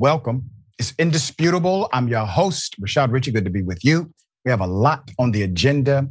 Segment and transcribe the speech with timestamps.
[0.00, 0.50] welcome.
[0.78, 1.86] It's indisputable.
[1.92, 3.32] I'm your host, Rashad Richey.
[3.32, 4.10] Good to be with you.
[4.46, 6.08] We have a lot on the agenda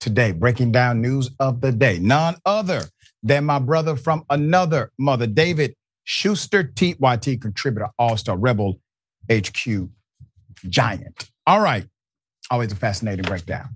[0.00, 1.98] today, breaking down news of the day.
[1.98, 2.84] None other
[3.22, 5.74] than my brother from another mother, David
[6.04, 8.80] Shuster, TYT contributor, All Star Rebel
[9.30, 9.90] HQ
[10.66, 11.30] giant.
[11.46, 11.86] All right,
[12.50, 13.68] always a fascinating breakdown.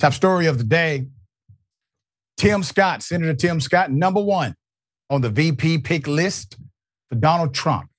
[0.00, 1.06] Top story of the day
[2.36, 4.56] Tim Scott, Senator Tim Scott, number one
[5.10, 6.56] on the VP pick list
[7.08, 7.89] for Donald Trump.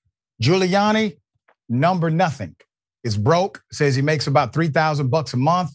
[0.41, 1.17] Giuliani,
[1.69, 2.55] number nothing.
[3.03, 5.71] Is broke, says he makes about 3,000 bucks a month,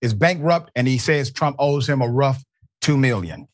[0.00, 2.42] is bankrupt, and he says Trump owes him a rough
[2.80, 3.48] 2 million.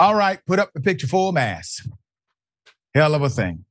[0.00, 1.86] All right, put up the picture full mass.
[2.94, 3.64] Hell of a thing.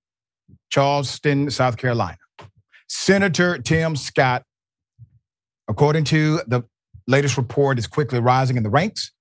[0.70, 2.18] Charleston, South Carolina.
[2.88, 4.44] Senator Tim Scott,
[5.68, 6.64] according to the
[7.08, 9.12] latest report, is quickly rising in the ranks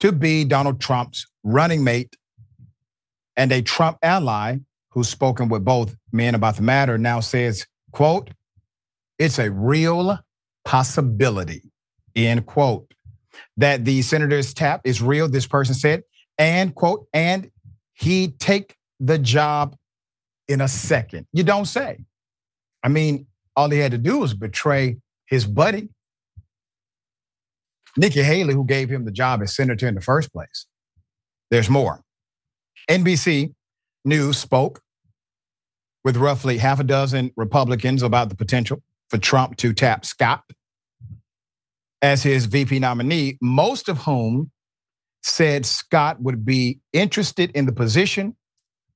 [0.00, 2.16] to be Donald Trump's running mate
[3.36, 4.58] and a Trump ally
[4.90, 8.30] who's spoken with both men about the matter now says, quote,
[9.18, 10.18] it's a real
[10.64, 11.62] possibility,
[12.16, 12.92] end quote.
[13.56, 16.02] That the senator's tap is real, this person said,
[16.38, 17.50] and quote, and
[17.92, 19.76] he take the job
[20.48, 21.26] in a second.
[21.32, 21.98] You don't say.
[22.82, 24.96] I mean, all he had to do was betray
[25.26, 25.90] his buddy,
[27.96, 30.66] Nikki Haley, who gave him the job as senator in the first place.
[31.50, 32.02] There's more.
[32.88, 33.54] NBC
[34.04, 34.80] News spoke
[36.04, 40.44] with roughly half a dozen Republicans about the potential for Trump to tap Scott
[42.02, 44.50] as his VP nominee, most of whom
[45.22, 48.34] said Scott would be interested in the position,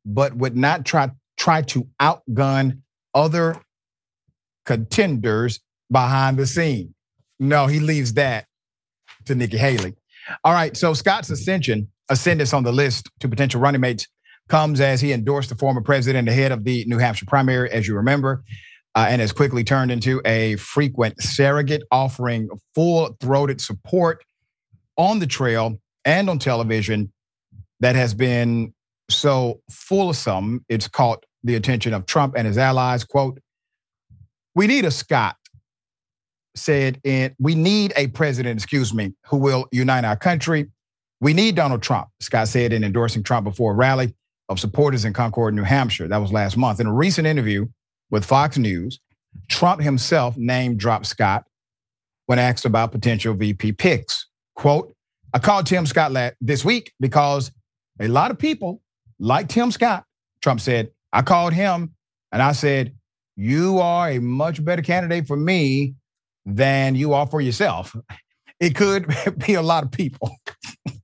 [0.06, 2.80] but would not try, try to outgun
[3.14, 3.60] other
[4.64, 6.94] contenders behind the scene.
[7.38, 8.46] No, he leaves that
[9.26, 9.94] to Nikki Haley.
[10.42, 14.06] All right, so Scott's ascension, ascendance on the list to potential running mates
[14.48, 17.96] comes as he endorsed the former president ahead of the New Hampshire primary, as you
[17.96, 18.44] remember,
[18.94, 24.24] uh, and has quickly turned into a frequent surrogate, offering full throated support
[24.96, 27.12] on the trail and on television
[27.80, 28.72] that has been
[29.10, 33.04] so fulsome, it's caught the attention of Trump and his allies.
[33.04, 33.38] Quote,
[34.54, 35.36] we need a Scott,
[36.54, 40.70] said, and we need a president, excuse me, who will unite our country.
[41.20, 44.14] We need Donald Trump, Scott said in endorsing Trump before a rally
[44.48, 46.08] of supporters in Concord, New Hampshire.
[46.08, 46.80] That was last month.
[46.80, 47.66] In a recent interview
[48.10, 49.00] with Fox News,
[49.48, 51.44] Trump himself named dropped Scott
[52.26, 54.28] when asked about potential VP picks.
[54.54, 54.94] Quote,
[55.32, 57.50] I called Tim Scott this week because
[58.00, 58.80] a lot of people
[59.18, 60.04] like Tim Scott.
[60.40, 61.94] Trump said, I called him
[62.32, 62.94] and I said,
[63.36, 65.94] You are a much better candidate for me
[66.44, 67.96] than you are for yourself.
[68.60, 69.12] It could
[69.46, 70.30] be a lot of people.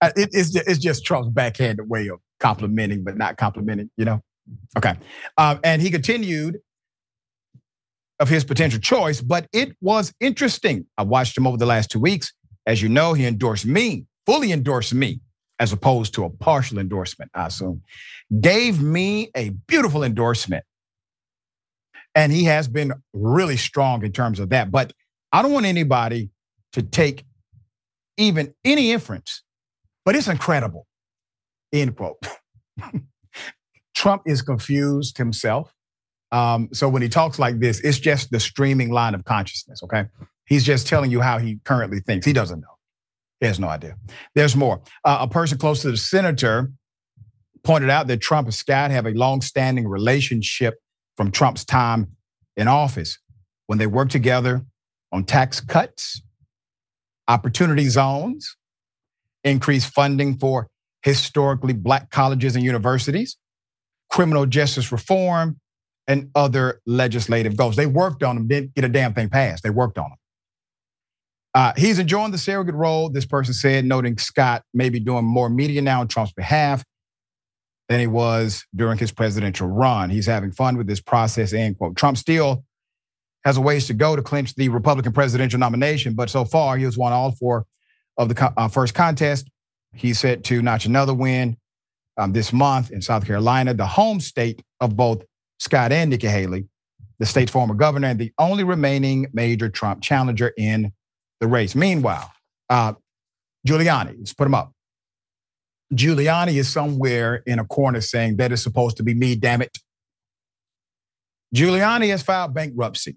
[0.00, 4.04] Uh, it, it's, just, it's just Trump's backhanded way of complimenting, but not complimenting, you
[4.04, 4.20] know?
[4.76, 4.94] Okay.
[5.38, 6.58] Um, and he continued
[8.20, 10.86] of his potential choice, but it was interesting.
[10.96, 12.32] I watched him over the last two weeks.
[12.66, 15.20] As you know, he endorsed me, fully endorsed me,
[15.58, 17.82] as opposed to a partial endorsement, I assume.
[18.40, 20.64] Gave me a beautiful endorsement.
[22.14, 24.70] And he has been really strong in terms of that.
[24.70, 24.92] But
[25.32, 26.30] I don't want anybody
[26.72, 27.24] to take
[28.16, 29.43] even any inference
[30.04, 30.86] but it's incredible.
[31.72, 32.18] End quote.
[33.94, 35.72] Trump is confused himself.
[36.32, 40.06] Um, so when he talks like this, it's just the streaming line of consciousness, okay?
[40.46, 42.26] He's just telling you how he currently thinks.
[42.26, 42.76] He doesn't know.
[43.40, 43.96] He has no idea.
[44.34, 44.82] There's more.
[45.04, 46.72] Uh, a person close to the senator
[47.62, 50.74] pointed out that Trump and Scott have a long-standing relationship
[51.16, 52.08] from Trump's time
[52.56, 53.18] in office
[53.66, 54.64] when they worked together
[55.12, 56.22] on tax cuts,
[57.28, 58.56] opportunity zones,
[59.44, 60.68] increase funding for
[61.02, 63.36] historically black colleges and universities,
[64.10, 65.60] criminal justice reform,
[66.06, 67.76] and other legislative goals.
[67.76, 69.62] They worked on them, didn't get a damn thing passed.
[69.62, 70.18] They worked on them.
[71.54, 75.48] Uh, he's enjoying the surrogate role, this person said, noting Scott may be doing more
[75.48, 76.82] media now on Trump's behalf
[77.88, 80.10] than he was during his presidential run.
[80.10, 81.96] He's having fun with this process, end quote.
[81.96, 82.64] Trump still
[83.44, 86.84] has a ways to go to clinch the Republican presidential nomination, but so far he
[86.84, 87.66] has won all four
[88.16, 89.48] of the uh, first contest.
[89.94, 91.56] He's set to notch another win
[92.16, 95.22] um, this month in South Carolina, the home state of both
[95.58, 96.66] Scott and Nikki Haley,
[97.18, 100.92] the state's former governor, and the only remaining major Trump challenger in
[101.40, 101.74] the race.
[101.74, 102.30] Meanwhile,
[102.70, 102.94] uh,
[103.66, 104.72] Giuliani, let's put him up.
[105.92, 109.78] Giuliani is somewhere in a corner saying that is supposed to be me, damn it.
[111.54, 113.16] Giuliani has filed bankruptcy,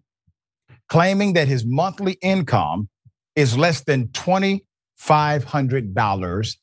[0.89, 2.87] claiming that his monthly income
[3.35, 4.63] is less than 20
[4.99, 6.55] $500.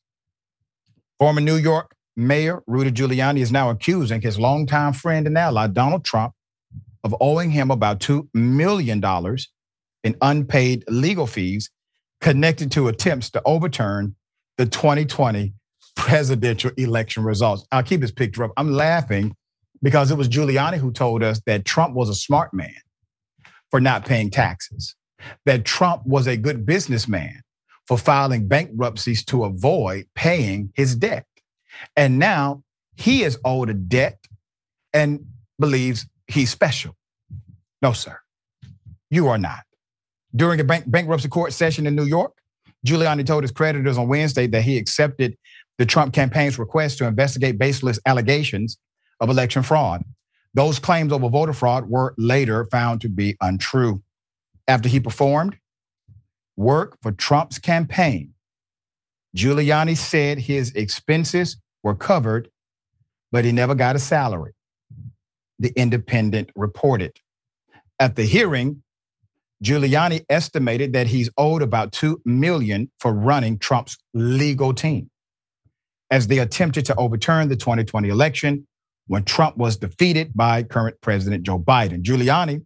[1.19, 6.05] Former New York Mayor Rudy Giuliani is now accusing his longtime friend and ally, Donald
[6.05, 6.33] Trump,
[7.03, 9.03] of owing him about $2 million
[10.03, 11.69] in unpaid legal fees
[12.21, 14.15] connected to attempts to overturn
[14.57, 15.53] the 2020
[15.95, 17.65] presidential election results.
[17.71, 18.51] I'll keep this picture up.
[18.57, 19.35] I'm laughing
[19.81, 22.73] because it was Giuliani who told us that Trump was a smart man
[23.71, 24.95] for not paying taxes,
[25.45, 27.41] that Trump was a good businessman
[27.87, 31.25] for filing bankruptcies to avoid paying his debt.
[31.95, 32.63] And now
[32.95, 34.17] he is owed a debt
[34.93, 35.25] and
[35.59, 36.95] believes he's special.
[37.81, 38.17] No, sir,
[39.09, 39.63] you are not.
[40.35, 42.33] During a bank, bankruptcy court session in New York,
[42.85, 45.37] Giuliani told his creditors on Wednesday that he accepted
[45.77, 48.77] the Trump campaign's request to investigate baseless allegations
[49.19, 50.03] of election fraud.
[50.53, 54.01] Those claims over voter fraud were later found to be untrue.
[54.67, 55.57] After he performed
[56.57, 58.33] work for Trump's campaign,
[59.35, 62.49] Giuliani said his expenses were covered,
[63.31, 64.53] but he never got a salary.
[65.59, 67.19] The Independent reported.
[67.99, 68.83] At the hearing,
[69.63, 75.09] Giuliani estimated that he's owed about 2 million for running Trump's legal team.
[76.11, 78.67] As they attempted to overturn the 2020 election
[79.07, 82.03] when Trump was defeated by current President Joe Biden.
[82.03, 82.65] Giuliani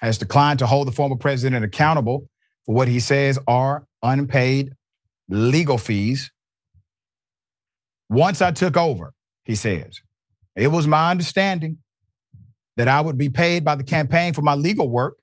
[0.00, 2.28] has declined to hold the former president accountable
[2.72, 4.72] what he says are unpaid
[5.28, 6.30] legal fees
[8.08, 9.14] once I took over,
[9.44, 10.00] he says,
[10.56, 11.78] it was my understanding
[12.76, 15.16] that I would be paid by the campaign for my legal work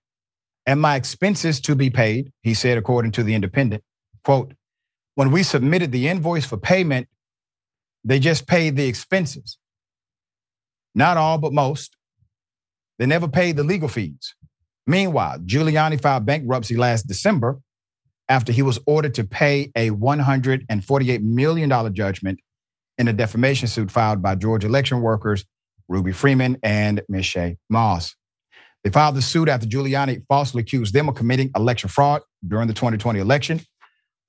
[0.65, 3.83] and my expenses to be paid, he said, according to the Independent.
[4.23, 4.53] Quote,
[5.15, 7.09] when we submitted the invoice for payment,
[8.05, 9.57] they just paid the expenses.
[10.95, 11.97] Not all, but most.
[12.99, 14.33] They never paid the legal fees.
[14.87, 17.59] Meanwhile, Giuliani filed bankruptcy last December
[18.29, 22.39] after he was ordered to pay a $148 million judgment
[22.97, 25.45] in a defamation suit filed by Georgia election workers
[25.89, 28.15] Ruby Freeman and Michelle Moss.
[28.83, 32.73] They filed the suit after Giuliani falsely accused them of committing election fraud during the
[32.73, 33.61] 2020 election.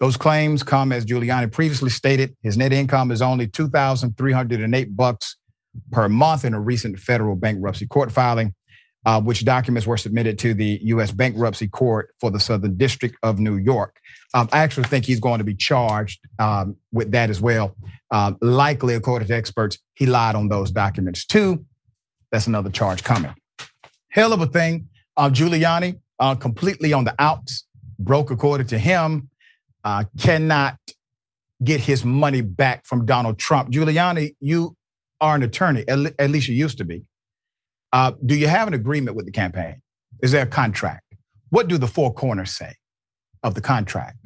[0.00, 5.36] Those claims come as Giuliani previously stated his net income is only 2,308 bucks
[5.90, 8.54] per month in a recent federal bankruptcy court filing
[9.08, 11.10] uh, which documents were submitted to the U.S.
[11.10, 13.96] Bankruptcy Court for the Southern District of New York.
[14.34, 17.74] Um, I actually think he's going to be charged um, with that as well.
[18.10, 21.64] Uh, likely, according to experts, he lied on those documents too.
[22.30, 23.34] That's another charge coming.
[24.10, 24.90] Hell of a thing.
[25.16, 27.66] Uh, Giuliani, uh, completely on the outs,
[27.98, 29.30] broke according to him,
[29.84, 30.76] uh, cannot
[31.64, 33.70] get his money back from Donald Trump.
[33.70, 34.76] Giuliani, you
[35.18, 37.04] are an attorney, at least you used to be.
[37.92, 39.80] Uh, do you have an agreement with the campaign?
[40.22, 41.02] Is there a contract?
[41.50, 42.74] What do the four corners say
[43.42, 44.18] of the contract?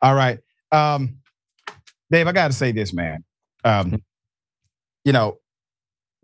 [0.00, 0.38] All right.
[0.72, 1.18] Um,
[2.10, 3.24] Dave, I got to say this, man.
[3.64, 4.02] Um,
[5.04, 5.38] you know,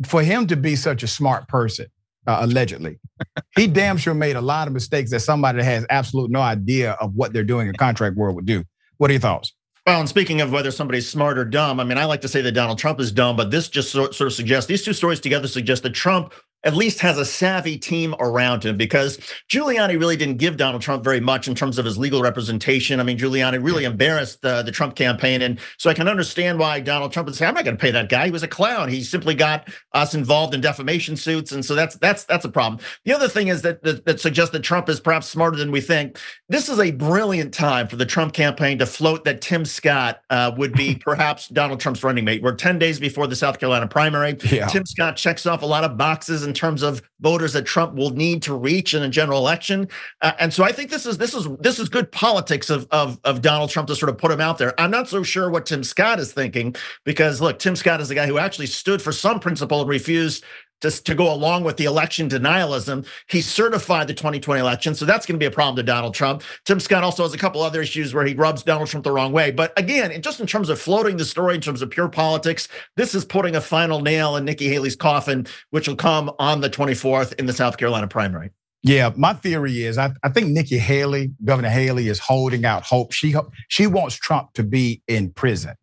[0.06, 1.86] for him to be such a smart person,
[2.26, 2.98] uh, allegedly,
[3.56, 6.92] he damn sure made a lot of mistakes that somebody that has absolute no idea
[6.92, 8.64] of what they're doing in contract world would do.
[8.98, 9.52] What are your thoughts?
[9.86, 12.40] Well, and speaking of whether somebody's smart or dumb, I mean, I like to say
[12.42, 15.48] that Donald Trump is dumb, but this just sort of suggests these two stories together
[15.48, 16.32] suggest that Trump
[16.64, 21.02] at least has a savvy team around him because Giuliani really didn't give Donald Trump
[21.02, 23.00] very much in terms of his legal representation.
[23.00, 25.42] I mean, Giuliani really embarrassed the, the Trump campaign.
[25.42, 27.90] And so I can understand why Donald Trump would say, I'm not going to pay
[27.90, 28.26] that guy.
[28.26, 28.88] He was a clown.
[28.88, 31.50] He simply got us involved in defamation suits.
[31.50, 32.80] And so that's that's that's a problem.
[33.04, 35.80] The other thing is that, that, that suggests that Trump is perhaps smarter than we
[35.80, 36.18] think.
[36.48, 40.52] This is a brilliant time for the Trump campaign to float that Tim Scott uh,
[40.56, 42.42] would be perhaps Donald Trump's running mate.
[42.42, 44.36] We're 10 days before the South Carolina primary.
[44.44, 44.66] Yeah.
[44.66, 48.10] Tim Scott checks off a lot of boxes in terms of voters that Trump will
[48.10, 49.88] need to reach in a general election.
[50.20, 53.18] Uh, and so I think this is this is this is good politics of, of
[53.24, 54.78] of Donald Trump to sort of put him out there.
[54.78, 58.14] I'm not so sure what Tim Scott is thinking because look, Tim Scott is the
[58.14, 60.44] guy who actually stood for some principle and refused
[60.82, 63.06] to, to go along with the election denialism.
[63.28, 66.42] He certified the 2020 election, so that's going to be a problem to Donald Trump.
[66.64, 69.32] Tim Scott also has a couple other issues where he rubs Donald Trump the wrong
[69.32, 69.50] way.
[69.50, 73.14] But again, just in terms of floating the story, in terms of pure politics, this
[73.14, 77.34] is putting a final nail in Nikki Haley's coffin, which will come on the 24th
[77.38, 78.50] in the South Carolina primary.
[78.84, 83.12] Yeah, my theory is I, I think Nikki Haley, Governor Haley, is holding out hope.
[83.12, 83.34] She
[83.68, 85.76] she wants Trump to be in prison.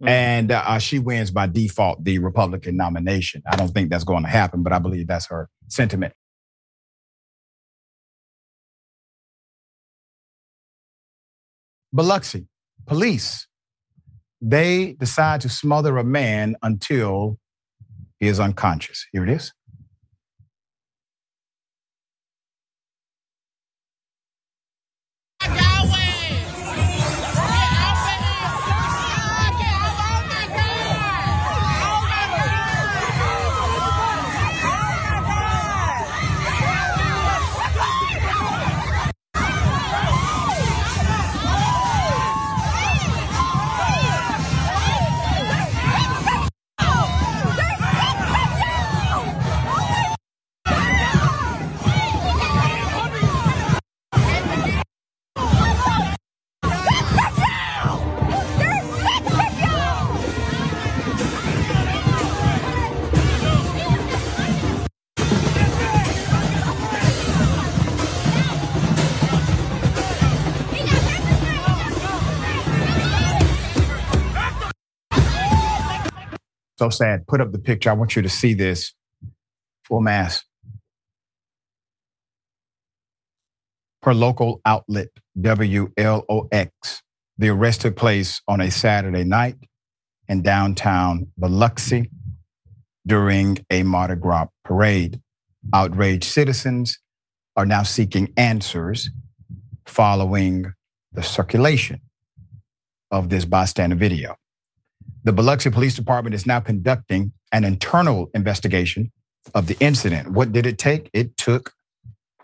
[0.00, 0.08] Mm-hmm.
[0.08, 3.42] And uh, she wins by default the Republican nomination.
[3.46, 6.14] I don't think that's going to happen, but I believe that's her sentiment.
[11.92, 12.46] Biloxi,
[12.86, 13.46] police,
[14.40, 17.38] they decide to smother a man until
[18.18, 19.06] he is unconscious.
[19.12, 19.52] Here it is.
[76.80, 77.26] So sad.
[77.26, 77.90] Put up the picture.
[77.90, 78.94] I want you to see this
[79.84, 80.42] full mass.
[84.00, 85.08] Per local outlet
[85.38, 86.70] WLOX,
[87.36, 89.56] the arrest took place on a Saturday night
[90.26, 92.10] in downtown Biloxi
[93.06, 95.20] during a Mardi Gras parade.
[95.74, 96.98] Outraged citizens
[97.56, 99.10] are now seeking answers
[99.84, 100.72] following
[101.12, 102.00] the circulation
[103.10, 104.34] of this bystander video.
[105.22, 109.12] The Biloxi Police Department is now conducting an internal investigation
[109.54, 110.32] of the incident.
[110.32, 111.10] What did it take?
[111.12, 111.74] It took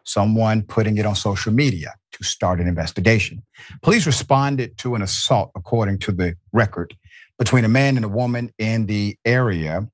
[0.04, 3.42] someone putting it on social media to start an investigation.
[3.83, 6.95] Police responded to an assault, according to the record,
[7.38, 9.88] between a man and a woman in the area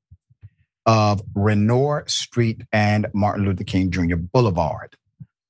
[0.84, 4.16] of Reynoir Street and Martin Luther King Jr.
[4.16, 4.96] Boulevard.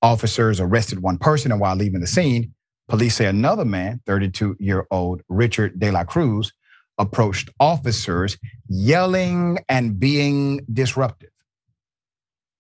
[0.02, 2.52] Officers arrested one person, and while leaving the scene,
[2.88, 6.52] police say another man, 32 year old Richard De La Cruz,
[7.02, 11.30] approached officers yelling and being disruptive.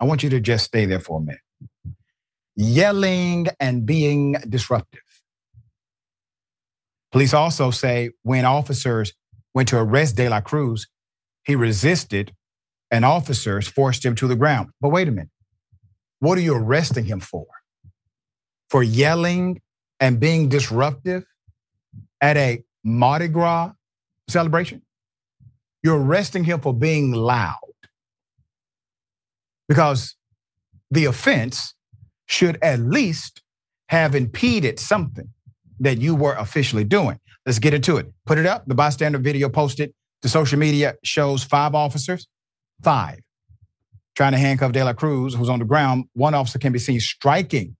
[0.00, 1.40] I want you to just stay there for a minute.
[2.56, 5.00] Yelling and being disruptive.
[7.12, 9.12] Police also say when officers
[9.54, 10.88] went to arrest De La Cruz,
[11.44, 12.34] he resisted
[12.90, 14.70] and officers forced him to the ground.
[14.80, 15.30] But wait a minute.
[16.18, 17.46] What are you arresting him for?
[18.70, 19.60] For yelling
[20.00, 21.24] and being disruptive
[22.20, 23.72] at a Mardi Gras
[24.28, 24.82] celebration?
[25.82, 27.56] You're arresting him for being loud.
[29.68, 30.16] Because
[30.90, 31.74] the offense
[32.26, 33.42] should at least
[33.88, 35.28] have impeded something
[35.80, 37.18] that you were officially doing.
[37.44, 38.06] Let's get into it.
[38.26, 38.64] Put it up.
[38.66, 42.28] The bystander video posted to social media shows five officers
[42.82, 43.20] five,
[44.14, 46.04] trying to handcuff De La Cruz, who's on the ground.
[46.14, 47.76] One officer can be seen striking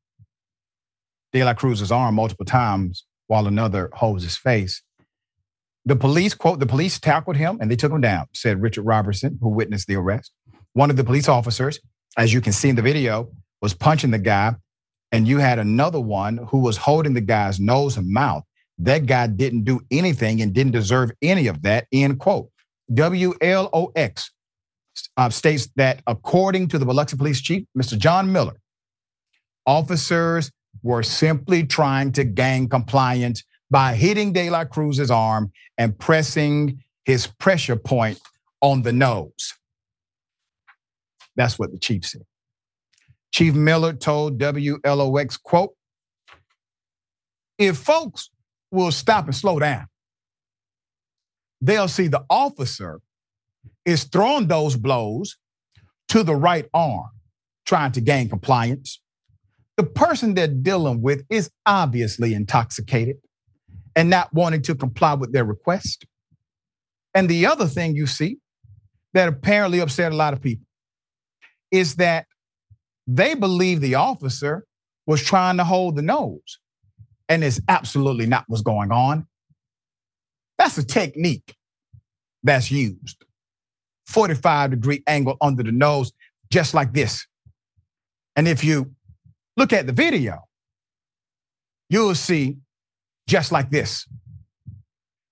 [1.32, 4.82] De La Cruz's arm multiple times while another holds his face.
[5.84, 9.38] The police, quote, the police tackled him and they took him down, said Richard Robertson,
[9.40, 10.32] who witnessed the arrest.
[10.74, 11.80] One of the police officers,
[12.16, 14.54] as you can see in the video, was punching the guy.
[15.10, 18.44] And you had another one who was holding the guy's nose and mouth.
[18.78, 22.48] That guy didn't do anything and didn't deserve any of that, end quote.
[22.90, 24.30] WLOX
[25.16, 27.98] uh, states that according to the Biloxi Police Chief, Mr.
[27.98, 28.56] John Miller,
[29.66, 30.50] officers
[30.82, 37.26] were simply trying to gain compliance by hitting De La Cruz's arm and pressing his
[37.26, 38.20] pressure point
[38.60, 39.54] on the nose.
[41.36, 42.22] That's what the chief said.
[43.32, 45.74] Chief Miller told WLOX, quote,
[47.58, 48.28] if folks
[48.70, 49.86] will stop and slow down,
[51.62, 53.00] they'll see the officer
[53.86, 55.38] is throwing those blows
[56.08, 57.08] to the right arm,
[57.64, 59.00] trying to gain compliance.
[59.78, 63.16] The person they're dealing with is obviously intoxicated
[63.94, 66.06] and not wanting to comply with their request.
[67.14, 68.38] And the other thing you see
[69.14, 70.66] that apparently upset a lot of people
[71.70, 72.26] is that
[73.06, 74.64] they believe the officer
[75.06, 76.58] was trying to hold the nose.
[77.28, 79.26] And it's absolutely not what's going on.
[80.58, 81.54] That's a technique
[82.42, 83.24] that's used.
[84.06, 86.12] 45 degree angle under the nose,
[86.50, 87.26] just like this.
[88.36, 88.92] And if you
[89.56, 90.40] look at the video,
[91.88, 92.56] you'll see
[93.26, 94.06] just like this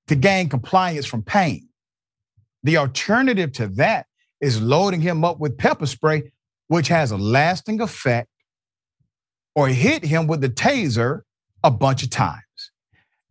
[0.09, 1.69] to gain compliance from pain.
[2.63, 4.07] The alternative to that
[4.41, 6.33] is loading him up with pepper spray,
[6.69, 8.29] which has a lasting effect,
[9.55, 11.21] or hit him with the taser
[11.63, 12.41] a bunch of times.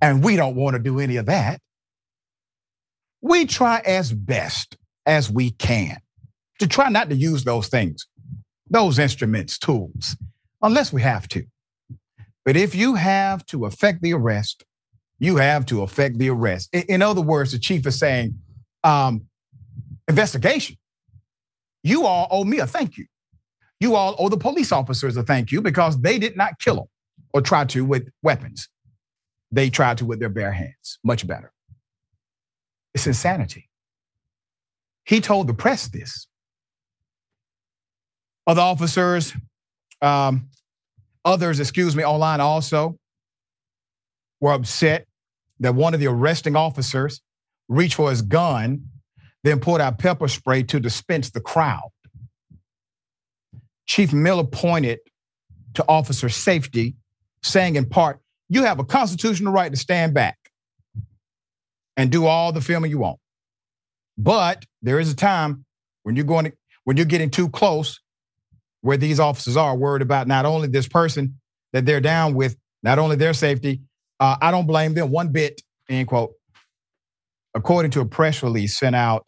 [0.02, 1.60] And we don't want to do any of that.
[3.22, 5.98] We try as best as we can
[6.60, 8.08] to try not to use those things,
[8.70, 10.16] those instruments, tools,
[10.62, 11.44] unless we have to.
[12.46, 14.64] But if you have to affect the arrest,
[15.20, 16.74] you have to affect the arrest.
[16.74, 18.40] In other words, the chief is saying,
[18.84, 19.26] um,
[20.08, 20.78] investigation.
[21.84, 23.06] You all owe me a thank you.
[23.80, 26.88] You all owe the police officers a thank you because they did not kill him
[27.34, 28.68] or try to with weapons.
[29.52, 31.00] They tried to with their bare hands.
[31.04, 31.52] Much better.
[32.94, 33.70] It's insanity.
[35.06, 36.28] He told the press this.
[38.46, 39.34] Other officers,
[40.02, 40.50] um,
[41.26, 42.98] others, excuse me, online also
[44.40, 45.06] were upset
[45.60, 47.22] that one of the arresting officers
[47.68, 48.86] reached for his gun,
[49.44, 51.90] then pulled out pepper spray to dispense the crowd.
[53.86, 55.00] Chief Miller pointed
[55.74, 56.96] to officer safety,
[57.44, 60.38] saying in part, You have a constitutional right to stand back
[61.98, 63.20] and do all the filming you want.
[64.18, 65.66] But there is a time
[66.04, 68.00] when you're going to, when you're getting too close
[68.82, 71.40] where these officers are worried about not only this person
[71.74, 73.82] that they're down with, not only their safety.
[74.20, 76.34] Uh, I don't blame them one bit, end quote.
[77.56, 79.26] According to a press release sent out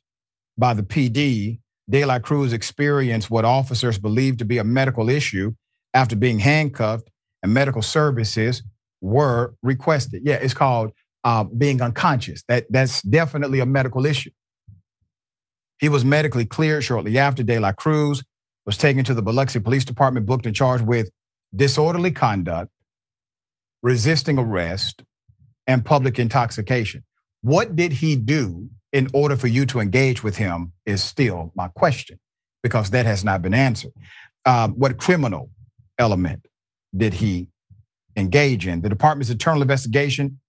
[0.57, 5.53] by the PD, De La Cruz experienced what officers believed to be a medical issue
[5.93, 7.09] after being handcuffed,
[7.43, 8.63] and medical services
[9.01, 10.21] were requested.
[10.23, 10.91] Yeah, it's called
[11.23, 12.43] uh, being unconscious.
[12.47, 14.31] That that's definitely a medical issue.
[15.79, 18.23] He was medically cleared shortly after De La Cruz
[18.71, 21.11] was taken to the Biloxi Police Department, booked and charged with
[21.53, 22.71] disorderly conduct,
[23.83, 25.03] resisting arrest,
[25.67, 27.03] and public intoxication.
[27.41, 31.67] What did he do in order for you to engage with him is still my
[31.67, 32.17] question,
[32.63, 33.91] because that has not been answered.
[34.45, 35.49] Um, what criminal
[35.97, 36.45] element
[36.95, 37.49] did he
[38.15, 38.79] engage in?
[38.79, 40.39] The department's internal investigation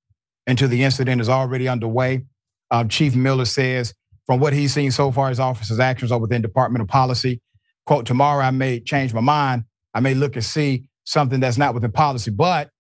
[0.47, 2.25] into the incident is already underway.
[2.71, 3.93] Uh, Chief Miller says,
[4.27, 7.41] from what he's seen so far, his officer's actions are within departmental policy.
[7.87, 9.65] Quote, tomorrow I may change my mind.
[9.95, 12.31] I may look and see something that's not within policy.
[12.31, 12.71] But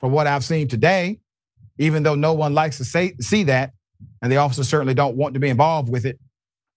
[0.00, 1.20] from what I've seen today,
[1.78, 3.72] even though no one likes to say, see that,
[4.22, 6.18] and the officers certainly don't want to be involved with it,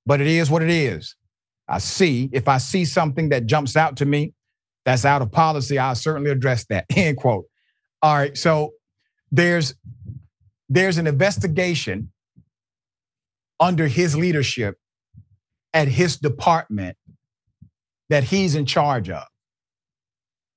[0.05, 1.15] but it is what it is.
[1.67, 4.33] I see, if I see something that jumps out to me
[4.85, 6.85] that's out of policy, I'll certainly address that.
[6.95, 7.45] End quote.
[8.01, 8.73] All right, so
[9.31, 9.75] there's
[10.69, 12.11] there's an investigation
[13.59, 14.77] under his leadership
[15.73, 16.97] at his department
[18.11, 19.23] that he's in charge of.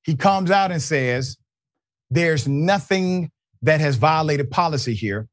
[0.02, 1.36] He comes out and says,
[2.10, 3.30] There's nothing
[3.62, 5.28] that has violated policy here.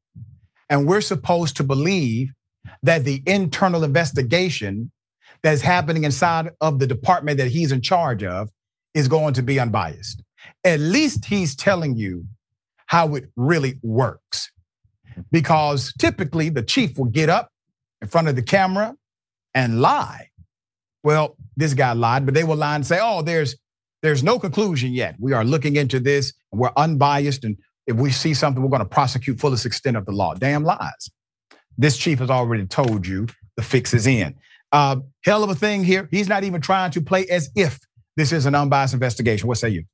[0.70, 2.32] And we're supposed to believe
[2.84, 4.92] that the internal investigation
[5.42, 8.48] that's happening inside of the department that he's in charge of
[8.94, 10.22] is going to be unbiased.
[10.64, 12.24] At least he's telling you
[12.86, 14.52] how it really works.
[15.32, 17.50] Because typically the chief will get up
[18.00, 18.94] in front of the camera
[19.54, 20.28] and lie.
[21.02, 23.56] Well, this guy lied, but they will lie and say, oh, there's
[24.02, 25.14] there's no conclusion yet.
[25.20, 28.80] We are looking into this, and we're unbiased, and if we see something, we're going
[28.80, 30.34] to prosecute fullest extent of the law.
[30.34, 31.10] Damn lies.
[31.78, 34.34] This chief has already told you the fix is in.
[34.72, 36.08] Uh, hell of a thing here.
[36.10, 37.78] He's not even trying to play as if
[38.16, 39.48] this is an unbiased investigation.
[39.48, 39.84] What say you?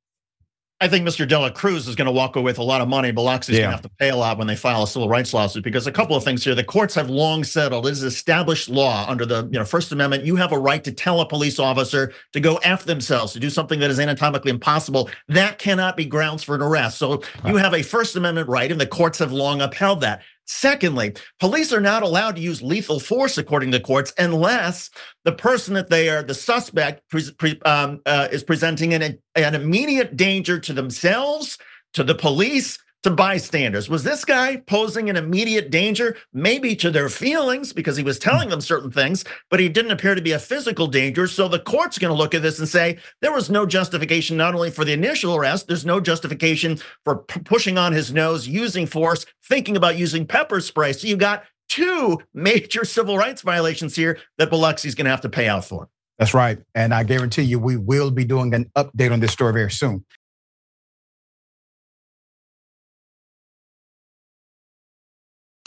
[0.80, 1.26] I think Mr.
[1.26, 3.12] Dela Cruz is going to walk away with a lot of money.
[3.12, 3.56] Biloxi's yeah.
[3.56, 5.88] going to have to pay a lot when they file a civil rights lawsuit because
[5.88, 6.54] a couple of things here.
[6.54, 10.24] The courts have long settled it is established law under the you know First Amendment.
[10.24, 13.50] You have a right to tell a police officer to go after themselves to do
[13.50, 15.10] something that is anatomically impossible.
[15.26, 16.98] That cannot be grounds for an arrest.
[16.98, 20.22] So you have a First Amendment right, and the courts have long upheld that.
[20.50, 24.88] Secondly, police are not allowed to use lethal force, according to courts, unless
[25.24, 29.54] the person that they are, the suspect, pre, pre, um, uh, is presenting an, an
[29.54, 31.58] immediate danger to themselves,
[31.92, 33.88] to the police, to bystanders.
[33.88, 38.48] Was this guy posing an immediate danger, maybe to their feelings because he was telling
[38.48, 41.26] them certain things, but he didn't appear to be a physical danger?
[41.26, 44.54] So the court's going to look at this and say there was no justification not
[44.54, 49.24] only for the initial arrest, there's no justification for pushing on his nose, using force,
[49.48, 50.92] thinking about using pepper spray.
[50.92, 55.28] So you got two major civil rights violations here that Biloxi's going to have to
[55.28, 55.88] pay out for.
[56.18, 56.58] That's right.
[56.74, 60.04] And I guarantee you, we will be doing an update on this story very soon.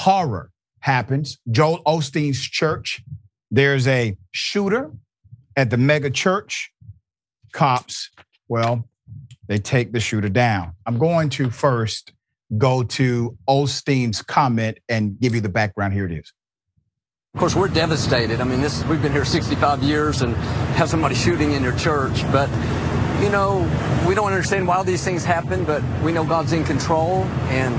[0.02, 1.38] Horror happens.
[1.52, 3.04] Joel Osteen's church,
[3.52, 4.92] there's a shooter
[5.56, 6.72] at the mega church.
[7.54, 8.10] Cops,
[8.48, 8.90] well,
[9.48, 10.74] they take the shooter down.
[10.86, 12.14] I'm going to first
[12.58, 15.94] go to Osteen's comment and give you the background.
[15.94, 16.34] Here it is.
[17.34, 18.42] Of course, we're devastated.
[18.42, 20.36] I mean, this we've been here 65 years and
[20.76, 22.50] have somebody shooting in your church, but
[23.22, 23.70] you know,
[24.08, 27.76] we don't understand why these things happen, but we know God's in control and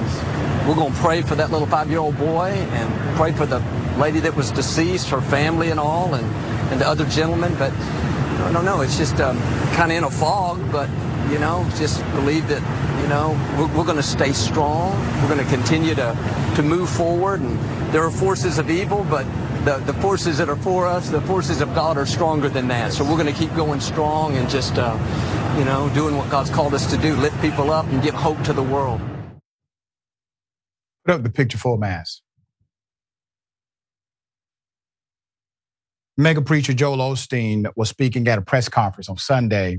[0.66, 3.58] we're going to pray for that little five-year-old boy and pray for the
[3.98, 6.24] lady that was deceased, her family and all, and,
[6.72, 7.54] and the other gentleman.
[7.58, 8.80] But I don't know.
[8.80, 9.38] It's just um,
[9.74, 10.88] kind of in a fog, but,
[11.30, 12.62] you know, just believe that,
[13.02, 14.98] you know, we're, we're going to stay strong.
[15.20, 17.40] We're going to continue to, to move forward.
[17.40, 17.58] And
[17.92, 19.24] there are forces of evil, but
[19.64, 22.92] the, the forces that are for us, the forces of God are stronger than that.
[22.92, 24.96] So we're going to keep going strong and just, uh,
[25.58, 28.42] you know, doing what God's called us to do, lift people up and give hope
[28.44, 29.00] to the world.
[31.04, 32.22] Put up the picture for mass.
[36.16, 39.78] Mega preacher Joel Osteen was speaking at a press conference on Sunday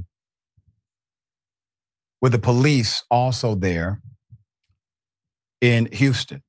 [2.22, 4.02] with the police also there
[5.62, 6.42] in Houston.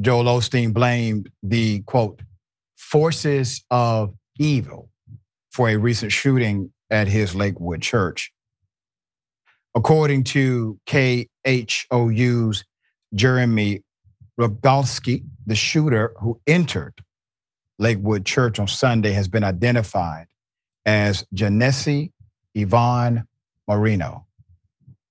[0.00, 2.22] Joel Osteen blamed the quote,
[2.76, 4.88] forces of evil
[5.50, 8.32] for a recent shooting at his Lakewood church.
[9.74, 12.64] According to KHOU's
[13.14, 13.82] Jeremy
[14.38, 16.94] Rogalski, the shooter who entered
[17.78, 20.26] Lakewood Church on Sunday, has been identified
[20.86, 22.10] as Genesse
[22.56, 23.26] Ivonne
[23.68, 24.26] Moreno,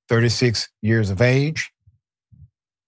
[0.10, 1.71] 36 years of age.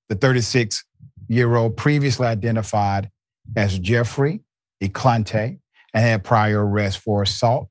[0.10, 0.84] The 36
[1.28, 3.10] year old previously identified
[3.56, 4.42] as Jeffrey
[4.84, 5.60] Escalante,
[5.94, 7.70] and had prior arrests for assault,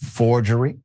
[0.00, 0.78] forgery,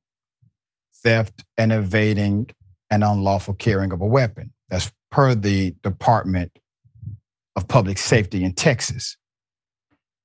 [1.03, 2.49] theft, and evading
[2.89, 4.53] an unlawful carrying of a weapon.
[4.69, 6.57] That's per the Department
[7.57, 9.17] of Public Safety in Texas.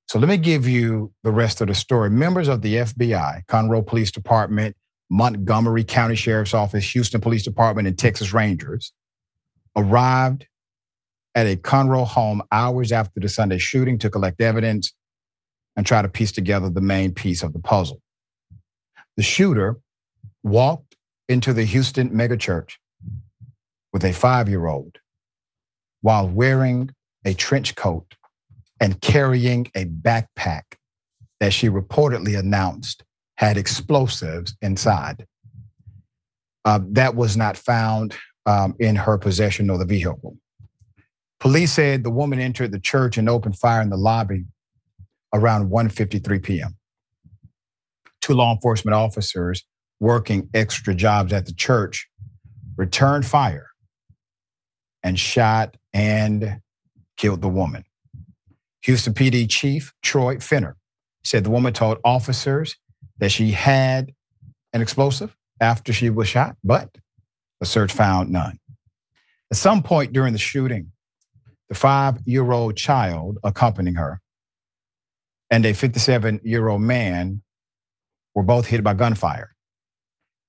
[0.07, 2.11] So let me give you the rest of the story.
[2.11, 4.77] Members of the FBI, Conroe Police Department,
[5.11, 8.93] Montgomery County Sheriff's Office, Houston Police Department, and Texas Rangers
[9.75, 10.47] arrived
[11.35, 14.93] at a Conroe home hours after the Sunday shooting to collect evidence
[15.75, 18.03] and try to piece together the main piece of the puzzle.
[19.17, 19.81] The shooter
[20.43, 20.97] walked
[21.31, 22.73] into the Houston megachurch
[23.91, 24.99] with a five year old
[26.03, 26.91] while wearing
[27.25, 28.15] a trench coat
[28.81, 30.63] and carrying a backpack
[31.41, 33.05] that she reportedly announced
[33.37, 35.27] had explosives inside.
[36.65, 38.15] Uh, that was not found
[38.47, 40.37] um, in her possession or the vehicle.
[41.41, 44.45] Police said the woman entered the church and opened fire in the lobby
[45.35, 46.77] around 1:53 p.m.
[48.21, 49.65] Two law enforcement officers
[49.99, 52.09] working extra jobs at the church
[52.77, 53.71] returned fire
[55.03, 56.61] and shot and
[57.23, 57.85] killed the woman.
[58.83, 60.77] Houston PD Chief Troy Finner
[61.23, 62.75] said the woman told officers
[63.19, 64.13] that she had
[64.73, 66.99] an explosive after she was shot, but
[67.61, 68.59] the search found none.
[69.53, 70.91] At some point during the shooting,
[71.69, 74.21] the five year old child accompanying her,
[75.49, 77.41] and a 57 year old man
[78.35, 79.55] were both hit by gunfire.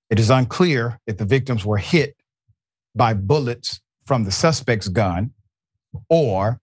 [0.10, 2.16] It is unclear if the victims were hit
[2.96, 5.34] by bullets from the suspect's gun
[6.10, 6.60] or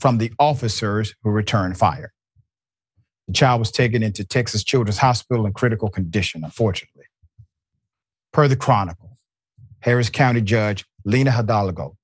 [0.00, 2.12] from the officers who returned fire.
[3.28, 7.04] The child was taken into Texas Children's Hospital in critical condition, unfortunately.
[8.32, 9.18] Per the Chronicle,
[9.80, 11.96] Harris County Judge Lina Hidalgo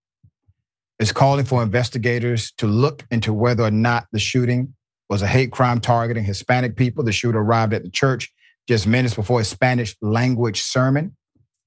[0.98, 4.74] is calling for investigators to look into whether or not the shooting
[5.09, 7.04] was a hate crime targeting Hispanic people.
[7.04, 8.32] The shooter arrived at the church
[8.68, 11.16] just minutes before a Spanish language sermon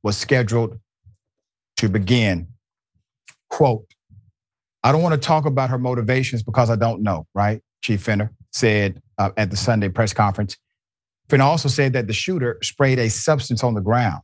[0.04, 0.80] was scheduled
[1.78, 2.48] to begin.
[3.50, 3.86] Quote,
[4.84, 7.62] I don't want to talk about her motivations because I don't know, right?
[7.82, 10.58] Chief Finner said uh, at the Sunday press conference.
[11.28, 14.22] Finner also said that the shooter sprayed a substance on the ground.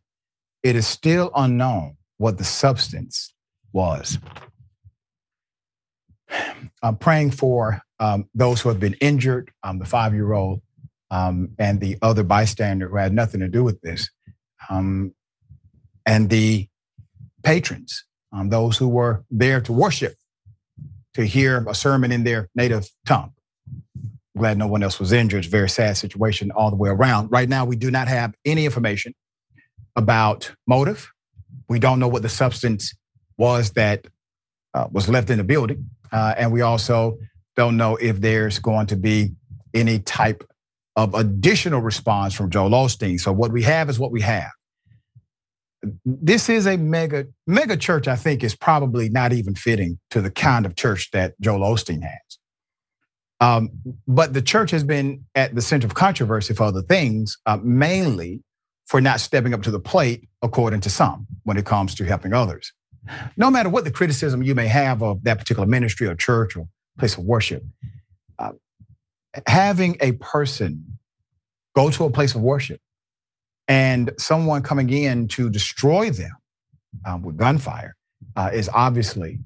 [0.63, 3.33] It is still unknown what the substance
[3.73, 4.17] was.
[6.81, 10.61] I'm praying for um, those who have been injured, um, the five year old,
[11.11, 14.09] um, and the other bystander who had nothing to do with this,
[14.69, 15.13] um,
[16.05, 16.67] and the
[17.43, 20.15] patrons, um, those who were there to worship,
[21.15, 23.33] to hear a sermon in their native tongue.
[24.37, 25.39] Glad no one else was injured.
[25.39, 27.31] It's a very sad situation all the way around.
[27.31, 29.13] Right now, we do not have any information
[29.95, 31.09] about motive.
[31.69, 32.93] We don't know what the substance
[33.37, 34.07] was that
[34.73, 35.89] uh, was left in the building.
[36.11, 37.17] Uh, and we also
[37.55, 39.33] don't know if there's going to be
[39.73, 40.43] any type
[40.97, 43.19] of additional response from Joel Osteen.
[43.19, 44.51] So what we have is what we have.
[46.05, 48.07] This is a mega mega church.
[48.07, 52.01] I think is probably not even fitting to the kind of church that Joel Osteen
[52.03, 52.39] has.
[53.41, 53.69] Um,
[54.07, 58.41] but the church has been at the center of controversy for other things, uh, mainly
[58.87, 62.33] for not stepping up to the plate, according to some, when it comes to helping
[62.33, 62.71] others
[63.37, 66.67] no matter what the criticism you may have of that particular ministry or church or
[66.97, 67.63] place of worship,
[68.39, 68.51] uh,
[69.47, 70.97] having a person
[71.75, 72.79] go to a place of worship
[73.67, 76.35] and someone coming in to destroy them
[77.05, 77.95] um, with gunfire
[78.35, 79.39] uh, is obviously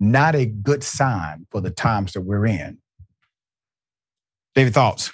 [0.00, 2.78] not a good sign for the times that we're in.
[4.54, 5.10] David, thoughts?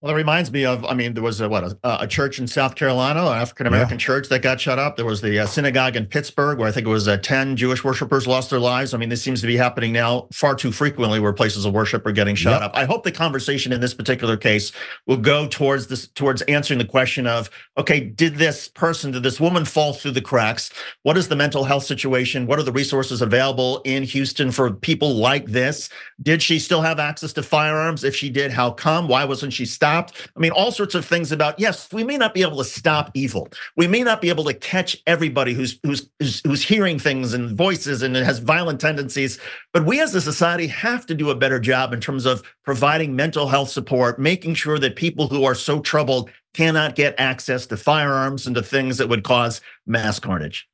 [0.00, 2.46] Well, it reminds me of, I mean, there was a, what, a, a church in
[2.46, 4.04] South Carolina, an African American yeah.
[4.04, 4.94] church that got shut up.
[4.94, 7.82] There was the uh, synagogue in Pittsburgh where I think it was uh, 10 Jewish
[7.82, 8.94] worshipers lost their lives.
[8.94, 12.06] I mean, this seems to be happening now far too frequently where places of worship
[12.06, 12.62] are getting shut yep.
[12.62, 12.76] up.
[12.76, 14.70] I hope the conversation in this particular case
[15.08, 19.40] will go towards this, towards answering the question of, okay, did this person, did this
[19.40, 20.70] woman fall through the cracks?
[21.02, 22.46] What is the mental health situation?
[22.46, 25.90] What are the resources available in Houston for people like this?
[26.22, 28.04] Did she still have access to firearms?
[28.04, 29.08] If she did, how come?
[29.08, 29.87] Why wasn't she stopped?
[29.88, 30.30] Stopped.
[30.36, 33.10] I mean, all sorts of things about yes, we may not be able to stop
[33.14, 33.48] evil.
[33.76, 37.56] We may not be able to catch everybody who's who's who's, who's hearing things and
[37.56, 39.38] voices and has violent tendencies.
[39.72, 43.16] But we as a society have to do a better job in terms of providing
[43.16, 47.76] mental health support, making sure that people who are so troubled cannot get access to
[47.76, 50.68] firearms and to things that would cause mass carnage.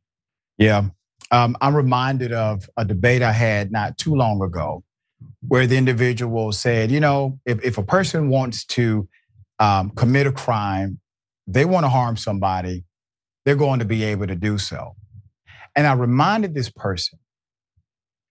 [0.59, 0.89] Yeah.
[1.31, 4.85] Um, I'm reminded of a debate I had not too long ago
[5.47, 9.09] where the individual said, you know, if, if a person wants to
[9.59, 11.01] um, commit a crime,
[11.47, 12.85] they want to harm somebody,
[13.45, 14.97] they're going to be able to do so.
[15.77, 17.19] And I reminded this person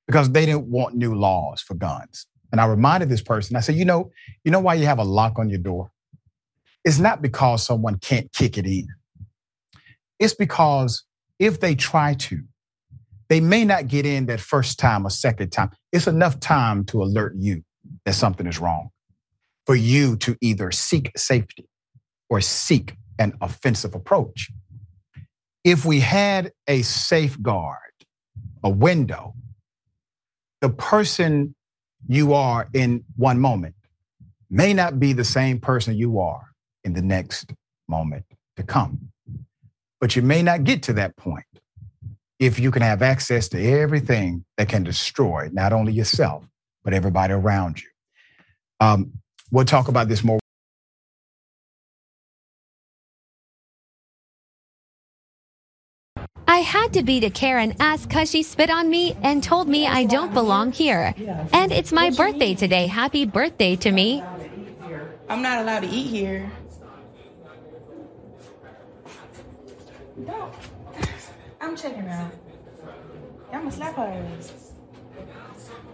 [0.07, 2.27] because they didn't want new laws for guns.
[2.51, 4.11] And I reminded this person, I said, you know,
[4.43, 5.91] you know why you have a lock on your door?
[6.85, 8.87] It's not because someone can't kick it in.
[10.19, 11.03] It's because
[11.39, 12.43] if they try to,
[13.33, 15.71] they may not get in that first time or second time.
[15.91, 17.63] It's enough time to alert you
[18.05, 18.89] that something is wrong
[19.65, 21.67] for you to either seek safety
[22.29, 24.51] or seek an offensive approach.
[25.63, 27.79] If we had a safeguard,
[28.63, 29.33] a window,
[30.61, 31.55] the person
[32.07, 33.73] you are in one moment
[34.51, 36.51] may not be the same person you are
[36.83, 37.51] in the next
[37.87, 38.25] moment
[38.57, 39.09] to come.
[39.99, 41.47] But you may not get to that point
[42.45, 46.43] if you can have access to everything that can destroy not only yourself,
[46.83, 47.87] but everybody around you.
[48.81, 49.13] Um,
[49.49, 50.39] we'll talk about this more.
[56.45, 59.87] I had to beat a Karen ass cause she spit on me and told me
[59.87, 61.15] I don't belong here.
[61.53, 62.87] And it's my birthday today.
[62.87, 64.21] Happy birthday to me.
[65.29, 66.51] I'm not allowed to eat here.
[70.17, 70.51] No.
[71.73, 72.31] I'm checking out.
[73.51, 74.73] I'm gonna slap her ass.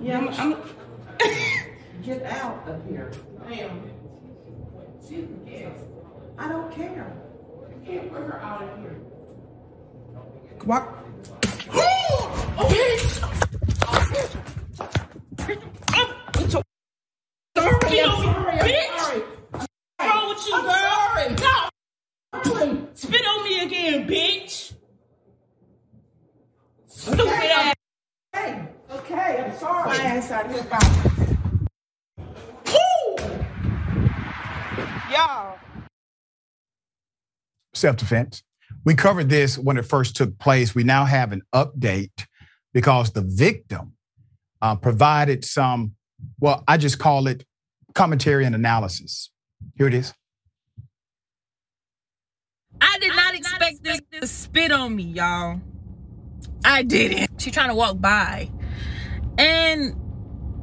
[0.01, 0.27] Yeah, I'm.
[0.27, 0.57] I'm
[2.03, 3.13] Get out of here.
[3.47, 3.89] Ma'am.
[5.01, 5.85] She's a guest.
[6.37, 7.15] I don't care.
[7.69, 8.99] You can't put her out of here.
[10.65, 10.97] Walk.
[11.71, 13.23] oh, bitch!
[15.93, 16.65] I'm so sorry.
[17.55, 18.57] I'm sorry.
[18.59, 19.23] Bitch!
[19.51, 19.67] What's
[20.01, 20.73] wrong with you, I'm girl?
[21.23, 21.35] sorry.
[22.65, 22.89] No!
[22.95, 24.73] Spit on me again, bitch!
[26.99, 27.75] Stupid ass.
[28.33, 29.87] Hey, okay, I'm sorry.
[29.87, 30.79] My ass out here, bye.
[35.09, 35.57] Y'all.
[37.73, 38.43] self defense.
[38.83, 40.75] We covered this when it first took place.
[40.75, 42.25] We now have an update
[42.73, 43.93] because the victim
[44.61, 45.95] uh, provided some,
[46.41, 47.45] well, I just call it
[47.95, 49.31] commentary and analysis.
[49.75, 50.13] Here it is.
[52.81, 55.61] I did not expect this to spit on me, y'all.
[56.63, 57.41] I didn't.
[57.41, 58.49] She trying to walk by,
[59.37, 59.95] and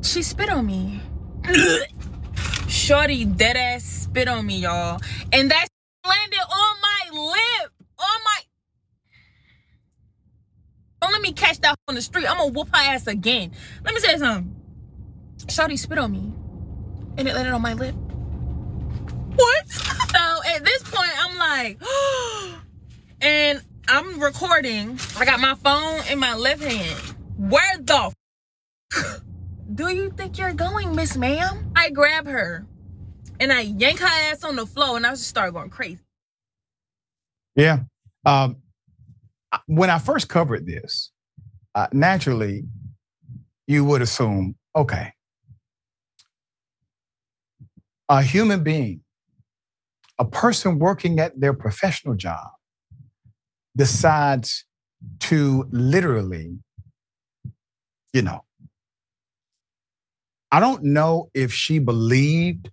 [0.02, 1.00] she spit on me.
[2.68, 5.00] Shorty dead ass spit on me, y'all,
[5.32, 5.68] and that
[6.06, 8.40] landed on my lip, on my.
[11.00, 12.30] Don't let me catch that on the street.
[12.30, 13.52] I'm gonna whoop her ass again.
[13.84, 14.54] Let me say something.
[15.48, 16.32] Shorty spit on me,
[17.16, 17.94] and it landed on my lip.
[19.36, 19.68] What?
[19.68, 21.80] So at this point, I'm like,
[23.20, 24.98] and I'm recording.
[25.18, 27.00] I got my phone in my left hand.
[27.38, 28.12] Where the
[28.92, 29.20] f-
[29.74, 31.72] do you think you're going, Miss Ma'am?
[31.76, 32.66] I grab her
[33.40, 36.00] and I yank her ass on the floor, and I just start going crazy.
[37.56, 37.80] Yeah.
[38.24, 38.56] Um,
[39.66, 41.12] when I first covered this,
[41.74, 42.64] uh, naturally,
[43.66, 45.12] you would assume, okay,
[48.08, 49.02] a human being,
[50.18, 52.48] a person working at their professional job,
[53.76, 54.64] decides
[55.20, 56.58] to literally,
[58.12, 58.44] you know,
[60.50, 62.70] I don't know if she believed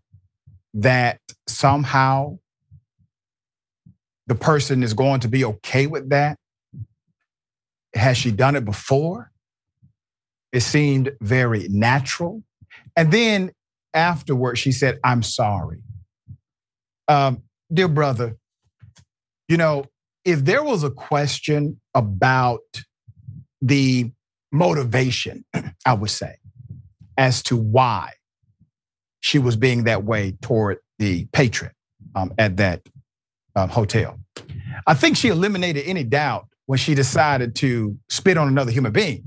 [0.76, 2.40] that somehow
[4.28, 6.38] the person is going to be okay with that.
[7.94, 9.32] Has she done it before?
[10.52, 12.44] It seemed very natural.
[12.96, 13.52] And then
[13.94, 15.82] afterward, she said, I'm sorry.
[17.08, 18.38] Um, dear brother,
[19.48, 19.86] you know,
[20.26, 22.62] if there was a question about
[23.62, 24.12] the
[24.52, 25.46] motivation,
[25.86, 26.36] I would say,
[27.18, 28.14] as to why
[29.20, 31.72] she was being that way toward the patron
[32.16, 32.82] um, at that
[33.56, 34.20] um, hotel.
[34.88, 39.24] I think she eliminated any doubt when she decided to spit on another human being,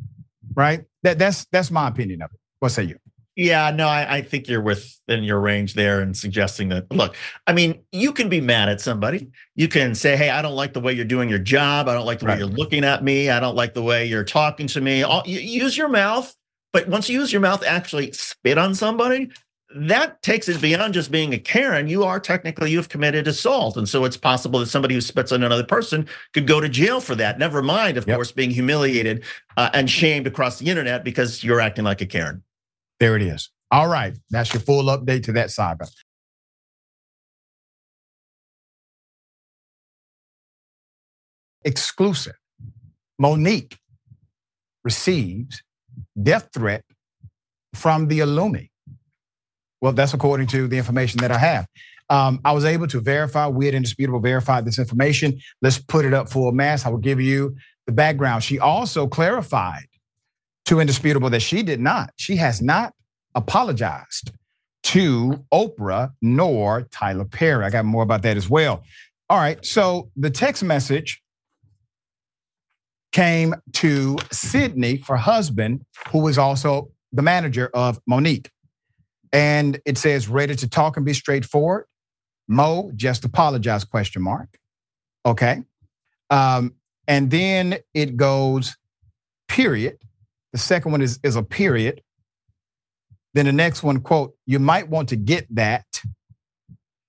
[0.55, 0.85] right?
[1.03, 2.41] That, that's, that's my opinion of it.
[2.59, 2.99] What say you?
[3.37, 6.91] Yeah, no, I, I think you're within your range there and suggesting that.
[6.91, 7.15] Look,
[7.47, 9.29] I mean, you can be mad at somebody.
[9.55, 11.87] You can say, "Hey, I don't like the way you're doing your job.
[11.87, 13.29] I don't like the way you're looking at me.
[13.29, 16.35] I don't like the way you're talking to me." All, you, use your mouth,
[16.73, 19.31] but once you use your mouth, actually spit on somebody.
[19.75, 21.89] That takes it beyond just being a Karen.
[21.89, 25.43] You are technically you've committed assault, and so it's possible that somebody who spits on
[25.43, 27.39] another person could go to jail for that.
[27.39, 28.17] Never mind, of Yep.
[28.17, 29.25] course, being humiliated
[29.59, 32.43] uh, and shamed across the internet because you're acting like a Karen.
[33.01, 33.51] There it is.
[33.71, 34.17] All right.
[34.31, 35.87] That's your full update to that saga.
[41.65, 42.35] Exclusive.
[43.19, 43.77] Monique
[44.85, 45.63] receives
[46.23, 46.85] death threat
[47.75, 48.71] from the Illumi.
[49.81, 51.67] Well, that's according to the information that I have.
[52.09, 55.39] Um, I was able to verify, we had indisputable verified this information.
[55.61, 56.87] Let's put it up full mass.
[56.87, 57.57] I will give you
[57.87, 58.45] the background.
[58.45, 59.87] She also clarified
[60.67, 62.93] to indisputable that she did not, she has not
[63.35, 64.33] apologized
[64.83, 67.65] to Oprah nor Tyler Perry.
[67.65, 68.85] I got more about that as well.
[69.29, 71.23] All right, so the text message
[73.13, 78.51] came to Sidney, her husband, who was also the manager of Monique.
[79.33, 81.87] And it says, ready to talk and be straightforward.
[82.47, 84.59] Mo, just apologize, question mark.
[85.25, 85.63] Okay.
[86.31, 86.75] Um,
[87.09, 88.77] and then it goes,
[89.49, 89.99] period.
[90.57, 92.01] The second one is, is a period.
[93.35, 95.85] Then the next one, quote, you might want to get that.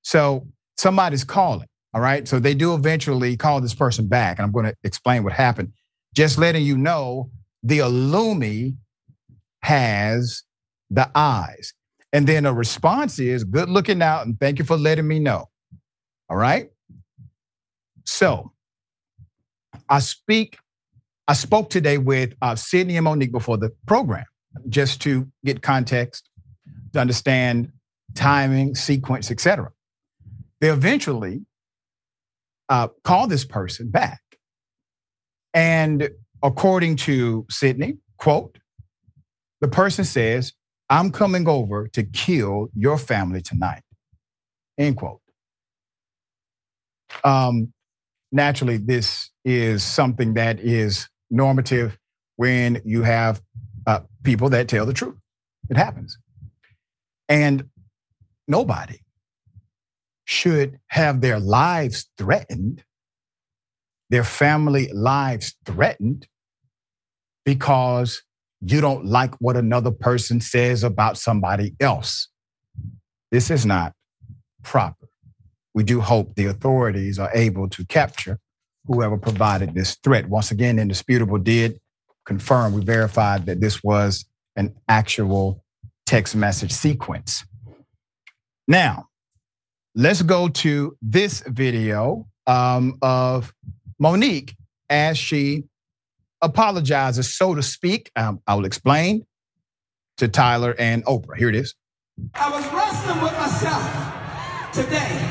[0.02, 1.70] So somebody's calling.
[1.94, 2.28] All right.
[2.28, 4.38] So they do eventually call this person back.
[4.38, 5.72] And I'm going to explain what happened.
[6.14, 7.32] Just letting you know
[7.64, 8.76] the Illumi
[9.62, 10.44] has
[10.90, 11.74] the eyes.
[12.12, 15.46] And then a response is good looking out and thank you for letting me know.
[16.30, 16.70] All right.
[18.04, 18.52] So
[19.88, 20.58] I speak,
[21.28, 24.26] I spoke today with uh, Sidney and Monique before the program,
[24.70, 26.30] just to get context,
[26.94, 27.72] to understand
[28.16, 29.72] timing, sequence, etc.
[30.62, 31.46] They eventually
[32.70, 34.22] uh, call this person back.
[35.54, 36.10] And
[36.42, 38.58] according to Sidney, quote,
[39.60, 40.54] the person says,
[40.90, 43.82] I'm coming over to kill your family tonight.
[44.78, 45.20] End quote.
[47.24, 47.74] Um,
[48.32, 51.98] naturally, this is something that is normative
[52.36, 53.42] when you have
[53.86, 55.16] uh, people that tell the truth.
[55.70, 56.18] It happens.
[57.30, 57.70] And
[58.48, 59.00] nobody
[60.26, 62.84] should have their lives threatened,
[64.10, 66.28] their family lives threatened,
[67.46, 68.24] because
[68.62, 72.30] you don't like what another person says about somebody else.
[73.32, 73.94] This is not
[74.64, 75.08] proper.
[75.74, 78.40] We do hope the authorities are able to capture
[78.88, 80.28] whoever provided this threat.
[80.30, 81.80] Once again, Indisputable did
[82.26, 85.64] confirm, we verified that this was an actual
[86.06, 87.46] text message sequence.
[88.68, 89.08] Now,
[89.96, 93.54] let's go to this video um, of
[94.00, 94.56] Monique
[94.90, 95.66] as she
[96.42, 98.12] apologizes, so to speak.
[98.16, 99.26] Um, I will explain
[100.18, 101.38] to Tyler and Oprah.
[101.38, 101.76] Here it is.
[102.34, 105.27] I was wrestling with myself today.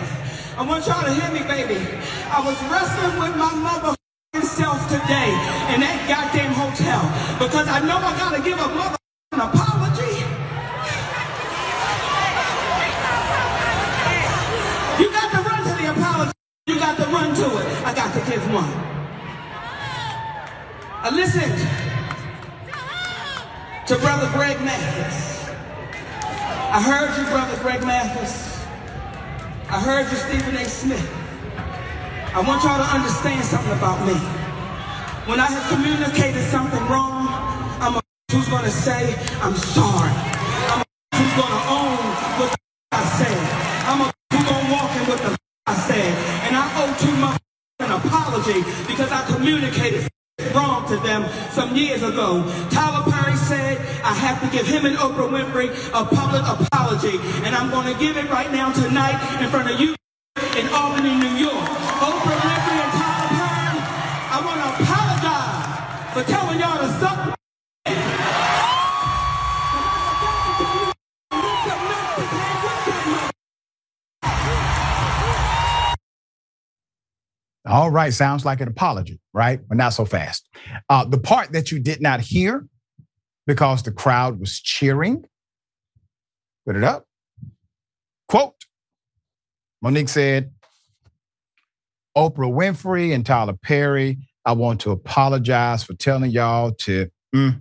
[0.57, 1.77] I want y'all to hear me, baby.
[2.33, 3.95] I was wrestling with my mother
[4.41, 5.29] self today
[5.77, 7.05] in that goddamn hotel
[7.37, 8.97] because I know I gotta give a mother
[9.33, 10.17] an apology.
[14.97, 16.33] You got to run to the apology.
[16.69, 17.67] You got to run to it.
[17.85, 18.73] I got to give one.
[21.05, 21.53] I listened
[23.89, 25.51] to Brother Greg Mathis.
[26.73, 28.56] I heard you, Brother Greg Mathis.
[29.71, 30.65] I heard you, Stephen A.
[30.65, 31.05] Smith.
[32.21, 34.15] I want y'all to understand something about me.
[35.29, 37.29] When I have communicated something wrong,
[37.83, 38.03] I'm a
[38.33, 40.13] who's gonna say, I'm sorry.
[40.71, 40.87] I'm a
[41.19, 41.99] who's gonna own
[42.39, 42.59] what the
[42.93, 43.39] I said.
[43.91, 46.15] I'm a who's gonna walk in what the I said.
[46.47, 47.37] And I owe two my
[47.81, 50.09] an apology because I communicated
[50.55, 52.43] wrong to them some years ago.
[52.71, 57.19] Tyler Perry said, I have to give him and Oprah Winfrey a public apology.
[57.47, 59.95] And I'm going to give it right now tonight in front of you
[60.59, 61.67] in Albany, New York.
[62.03, 63.79] Oprah Winfrey and Tyler Perry,
[64.35, 65.77] I want to apologize
[66.13, 66.66] for telling y'all
[77.67, 79.61] All right, sounds like an apology, right?
[79.67, 80.49] But not so fast.
[80.89, 82.67] Uh, the part that you did not hear
[83.47, 85.25] because the crowd was cheering,
[86.65, 87.07] put it up.
[88.29, 88.55] Quote
[89.83, 90.53] Monique said,
[92.17, 97.61] Oprah Winfrey and Tyler Perry, I want to apologize for telling y'all to, mm,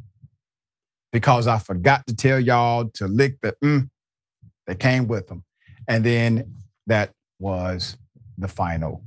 [1.12, 3.90] because I forgot to tell y'all to lick the mm
[4.68, 5.44] that came with them.
[5.88, 6.56] And then
[6.88, 7.98] that was
[8.38, 9.04] the final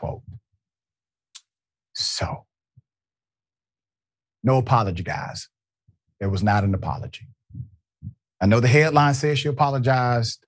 [0.00, 0.22] quote.
[1.94, 2.46] So,
[4.42, 5.48] no apology, guys.
[6.18, 7.28] There was not an apology.
[8.40, 10.44] I know the headline says she apologized.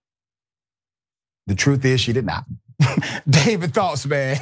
[1.46, 2.44] The truth is, she did not.
[3.28, 4.40] David, thoughts, man.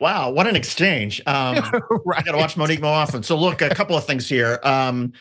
[0.00, 1.20] Wow, what an exchange.
[1.26, 1.56] Um,
[2.04, 2.18] right.
[2.18, 3.22] I got to watch Monique more often.
[3.22, 4.58] So, look, a couple of things here.
[4.64, 5.12] Um,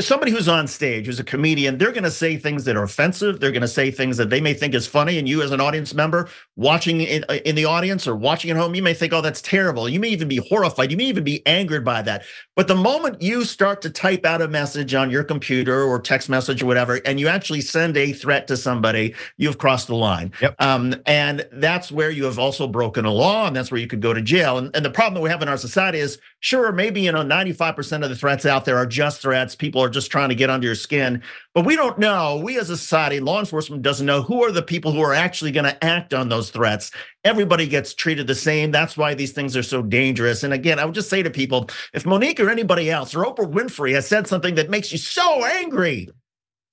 [0.00, 3.38] somebody who's on stage, who's a comedian, they're going to say things that are offensive.
[3.38, 5.18] They're going to say things that they may think is funny.
[5.18, 8.56] And you, as an audience member, watching in, uh, in the audience or watching at
[8.56, 9.88] home, you may think, oh, that's terrible.
[9.88, 10.90] You may even be horrified.
[10.90, 12.24] You may even be angered by that.
[12.56, 16.30] But the moment you start to type out a message on your computer or text
[16.30, 20.32] message or whatever, and you actually send a threat to somebody, you've crossed the line.
[20.40, 20.54] Yep.
[20.60, 24.00] Um, and that's where you have also broken a law, and that's where you could
[24.00, 24.56] go to jail.
[24.56, 27.22] And, and the problem that we have in our society is, sure, maybe you know,
[27.22, 29.56] 95% of the threats out there are just threats threats.
[29.56, 31.22] People are just trying to get under your skin.
[31.54, 32.40] But we don't know.
[32.42, 35.50] We as a society, law enforcement doesn't know who are the people who are actually
[35.50, 36.90] going to act on those threats.
[37.24, 38.70] Everybody gets treated the same.
[38.70, 40.44] That's why these things are so dangerous.
[40.44, 43.50] And again, I would just say to people if Monique or anybody else or Oprah
[43.50, 46.08] Winfrey has said something that makes you so angry,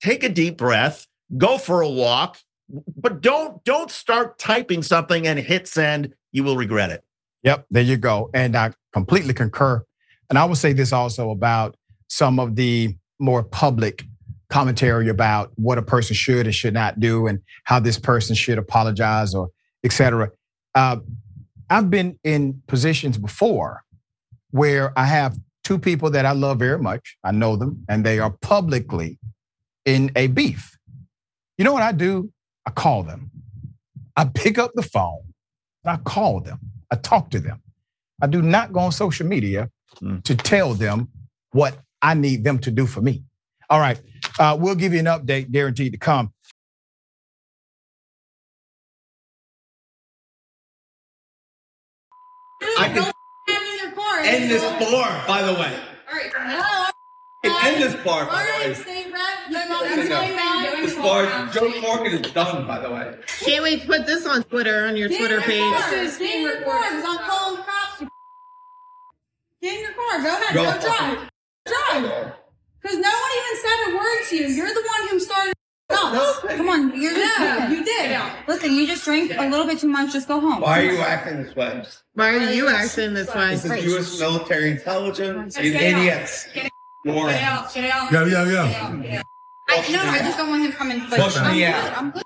[0.02, 1.06] take a deep breath,
[1.36, 2.38] go for a walk,
[2.96, 6.14] but don't don't start typing something and hit send.
[6.32, 7.02] You will regret it.
[7.42, 8.30] Yep, there you go.
[8.32, 9.84] And I completely concur.
[10.28, 11.74] And I will say this also about
[12.10, 14.04] some of the more public
[14.50, 18.58] commentary about what a person should and should not do and how this person should
[18.58, 19.48] apologize or
[19.84, 20.30] etc.
[20.74, 20.96] Uh,
[21.70, 23.84] I've been in positions before
[24.50, 27.16] where I have two people that I love very much.
[27.22, 29.18] I know them and they are publicly
[29.84, 30.76] in a beef.
[31.56, 32.32] You know what I do?
[32.66, 33.30] I call them.
[34.16, 35.22] I pick up the phone.
[35.84, 36.58] I call them.
[36.90, 37.62] I talk to them.
[38.20, 39.70] I do not go on social media
[40.02, 40.22] mm.
[40.24, 41.08] to tell them
[41.52, 43.24] what I need them to do for me.
[43.68, 44.00] All right,
[44.38, 46.32] uh, we'll give you an update guaranteed to come.
[52.78, 53.12] I can
[54.24, 55.78] end this bar, by the way.
[56.10, 56.32] All right.
[56.46, 56.86] No.
[57.62, 58.74] End this bar, by the way.
[60.82, 63.14] This bar, Joe Morgan is done, by the way.
[63.40, 65.62] Can't wait to put this on Twitter, on your Twitter page.
[65.90, 67.02] This is being recorded.
[67.04, 68.04] I'm calling the cops.
[69.62, 70.22] Get in your car.
[70.22, 70.54] Go ahead.
[70.54, 71.30] Go, go drive.
[71.66, 72.32] Drive.
[72.82, 74.46] Because no one even said a word to you.
[74.48, 75.52] You're the one who started.
[75.90, 78.20] No, come on, you're just yeah, you did.
[78.46, 80.12] Listen, you just drank a little bit too much.
[80.12, 80.60] Just go home.
[80.60, 81.84] Why are you acting this way?
[82.14, 83.50] Why are you acting this way?
[83.50, 84.20] This is U.S.
[84.20, 85.58] military intelligence.
[85.58, 86.48] You idiots.
[87.04, 87.28] More.
[87.28, 87.74] Get out.
[87.74, 88.12] Get out.
[88.12, 89.22] Yeah, yeah, yeah.
[89.68, 90.98] I, no, I just don't want him coming.
[91.08, 91.74] Like, Push I'm me good.
[91.74, 91.98] out.
[91.98, 92.22] I'm good.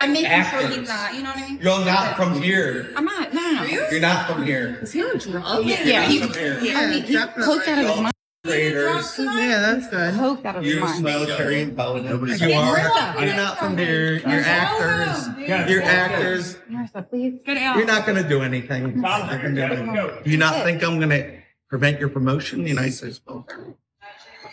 [0.00, 0.60] I'm making Actors.
[0.68, 1.14] sure he's not.
[1.14, 1.58] You know what I mean?
[1.62, 2.92] You're not from here.
[2.96, 3.32] I'm not.
[3.32, 3.88] No, no, no.
[3.90, 4.78] You're not from here.
[4.82, 5.66] Is he on drugs?
[5.66, 6.58] Yeah, he, from here.
[6.74, 8.12] I mean, he coked out of his mind.
[8.44, 9.16] Traitors.
[9.20, 10.14] Yeah, that's good.
[10.14, 10.90] Coked out of his U.S.
[11.00, 11.04] mind.
[11.04, 12.42] military intelligence.
[12.42, 12.76] Okay, You are.
[12.76, 13.24] Martha.
[13.24, 14.14] You're not from here.
[14.14, 15.28] You're actors.
[15.70, 16.58] You're actors.
[16.68, 17.38] Martha, please.
[17.46, 17.76] Get out.
[17.76, 18.82] You're not going to do anything.
[18.82, 19.94] You're not gonna do anything.
[20.24, 21.38] Do you not think I'm going to
[21.68, 23.74] prevent your promotion in the United States military?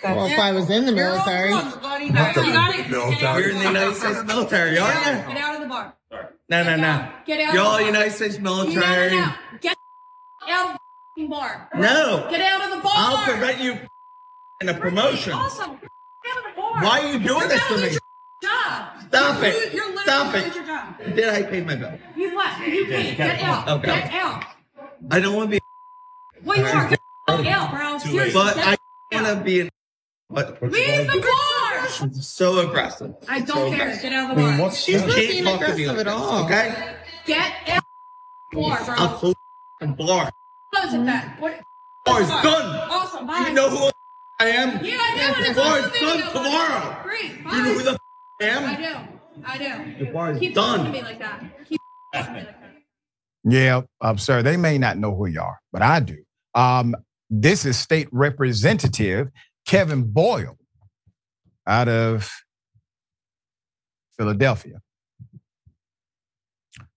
[0.04, 1.50] Well, if I was in the military.
[1.50, 1.56] You
[2.14, 2.88] got it.
[2.90, 5.34] You're in the United States military, aren't you?
[5.34, 5.96] Get out of the bar.
[6.48, 7.12] No, no, no.
[7.26, 7.54] Get out.
[7.56, 7.88] You're of all the bar.
[7.88, 9.18] United States No, no, military.
[9.18, 9.34] no.
[9.62, 9.76] Get
[10.48, 10.80] out of the
[11.28, 11.70] bar.
[11.76, 12.28] No.
[12.30, 12.92] Get out of the bar.
[12.96, 13.78] I'll prevent you
[14.62, 15.34] in a promotion.
[15.34, 15.80] Awesome.
[15.82, 15.90] Get
[16.32, 16.84] out of the bar.
[16.84, 17.84] Why are you doing You're this gonna me?
[17.84, 18.02] lose your
[18.42, 18.90] Job.
[19.10, 19.54] Stop You're it.
[19.54, 20.46] lo- You're literally Stop it.
[20.46, 20.98] lose your job.
[21.16, 22.00] Did I pay my bill?
[22.16, 22.68] You left.
[22.68, 23.18] You paid.
[23.18, 23.68] Get out.
[23.68, 23.86] Okay.
[23.88, 24.46] Get out.
[25.12, 26.90] I don't want to be, Well, you are.
[26.90, 27.00] Get
[27.48, 27.98] out, bro.
[27.98, 28.34] Seriously.
[28.34, 28.78] but I
[29.12, 29.70] want to be in.
[30.30, 30.62] What?
[30.62, 31.88] Leave the bar.
[32.22, 33.16] So aggressive.
[33.28, 33.82] I don't care.
[33.90, 34.04] aggressive.
[34.04, 34.52] Get out of the bar.
[34.52, 34.72] You not
[35.10, 36.46] can't being talk to me aggressive at all.
[36.46, 36.96] okay?
[37.26, 37.84] Get out of
[38.52, 38.96] the bar, bro.
[38.98, 39.34] I'll
[39.82, 40.32] the bar.
[40.74, 41.34] Close it then.
[41.40, 41.60] What?
[42.06, 42.76] Bar is done.
[42.90, 43.28] Awesome.
[43.28, 43.46] Bye.
[43.48, 43.90] You know who
[44.40, 44.84] I am?
[44.84, 45.34] Yeah, I do.
[45.38, 46.10] and It's Bar on is the video.
[46.34, 46.98] done tomorrow.
[47.04, 47.44] Great.
[47.44, 47.52] Bye.
[47.52, 47.98] You know who the
[48.42, 48.64] I am.
[48.66, 49.06] I am?
[49.06, 49.44] do.
[49.46, 49.58] I
[49.98, 50.06] do.
[50.06, 50.92] The bar is Keep talking to done.
[50.92, 51.44] me like that.
[51.68, 51.80] Keep
[52.14, 52.56] talking to me like that.
[53.46, 56.18] Yeah, um, sir, they may not know who you are, but I do.
[56.56, 56.94] Um,
[57.30, 59.30] this is State Representative
[59.66, 60.58] Kevin Boyle
[61.66, 62.30] out of
[64.18, 64.82] Philadelphia.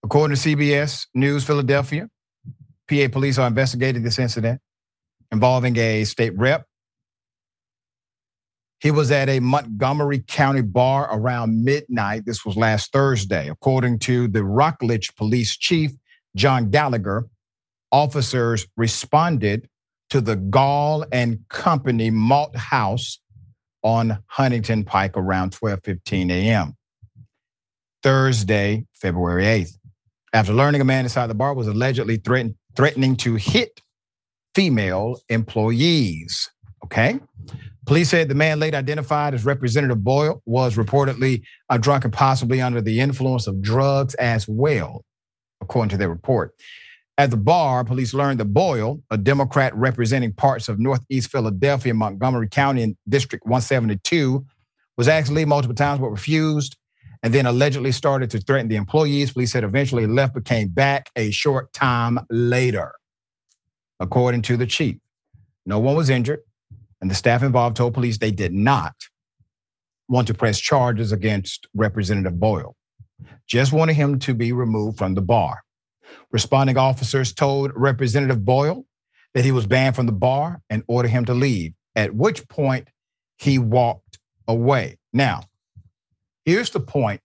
[0.04, 2.08] According to CBS News Philadelphia,
[2.92, 4.60] PA police are investigating this incident
[5.30, 6.66] involving a state rep.
[8.80, 12.24] He was at a Montgomery County bar around midnight.
[12.26, 13.48] This was last Thursday.
[13.48, 15.92] According to the Rockledge police chief,
[16.36, 17.28] John Gallagher,
[17.92, 19.68] officers responded
[20.10, 23.20] to the Gaul and Company Malt House
[23.82, 26.76] on Huntingdon Pike around 12:15 a.m.
[28.02, 29.78] Thursday, February 8th.
[30.32, 33.80] After learning a man inside the bar was allegedly threaten, threatening to hit
[34.54, 36.50] female employees.
[36.84, 37.18] Okay.
[37.86, 42.60] Police said the man later identified as Representative Boyle was reportedly a drunk and possibly
[42.60, 45.04] under the influence of drugs as well,
[45.60, 46.54] according to their report.
[47.18, 52.48] At the bar, police learned that Boyle, a Democrat representing parts of Northeast Philadelphia, Montgomery
[52.48, 54.44] County, and District 172,
[54.96, 56.76] was asked to leave multiple times but refused,
[57.22, 59.32] and then allegedly started to threaten the employees.
[59.32, 62.92] Police said eventually left but came back a short time later,
[64.00, 64.96] according to the chief.
[65.64, 66.40] No one was injured,
[67.00, 68.94] and the staff involved told police they did not
[70.08, 72.76] want to press charges against Representative Boyle,
[73.46, 75.62] just wanted him to be removed from the bar.
[76.30, 78.84] Responding officers told Representative Boyle
[79.34, 82.88] that he was banned from the bar and ordered him to leave, at which point
[83.38, 84.98] he walked away.
[85.12, 85.44] Now,
[86.44, 87.20] here's the point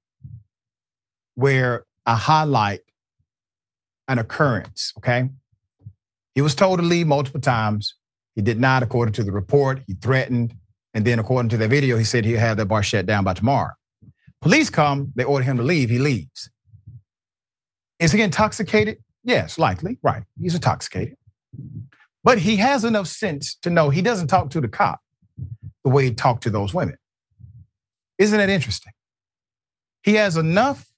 [1.36, 2.82] where I highlight
[4.08, 5.30] an occurrence, okay?
[6.36, 7.96] He was told to leave multiple times.
[8.36, 9.82] He did not, according to the report.
[9.88, 10.54] He threatened
[10.98, 13.36] And then, according to the video, he said he'll have that bar shut down by
[13.36, 13.70] tomorrow.
[14.42, 16.50] Police come, they order him to leave, he leaves.
[18.00, 18.98] Is he intoxicated?
[19.24, 20.24] Yes, likely, right.
[20.42, 21.16] He's intoxicated.
[22.24, 25.00] But he has enough sense to know he doesn't talk to the cop
[25.84, 26.98] the way he talked to those women.
[28.18, 28.94] Isn't that interesting?
[30.08, 30.90] He has enough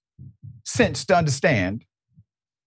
[0.65, 1.83] sense to understand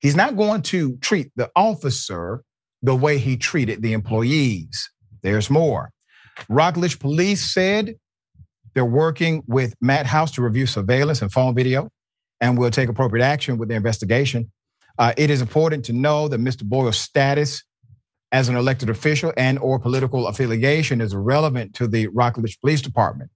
[0.01, 2.43] he's not going to treat the officer
[2.83, 4.91] the way he treated the employees.
[5.23, 5.93] There's more.
[6.49, 7.95] Rockledge police said
[8.75, 11.89] they're working with Malt House to review surveillance and phone video
[12.41, 14.51] and will take appropriate action with the investigation.
[14.99, 16.65] Uh, it is important to know that Mr.
[16.65, 17.63] Boyle's status
[18.33, 23.31] as an elected official and or political affiliation is irrelevant to the Rockledge Police Department.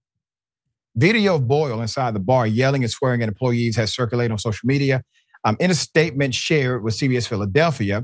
[0.97, 4.65] Video of Boyle inside the bar yelling and swearing at employees has circulated on social
[4.65, 5.03] media.
[5.43, 8.03] Um, in a statement shared with CBS Philadelphia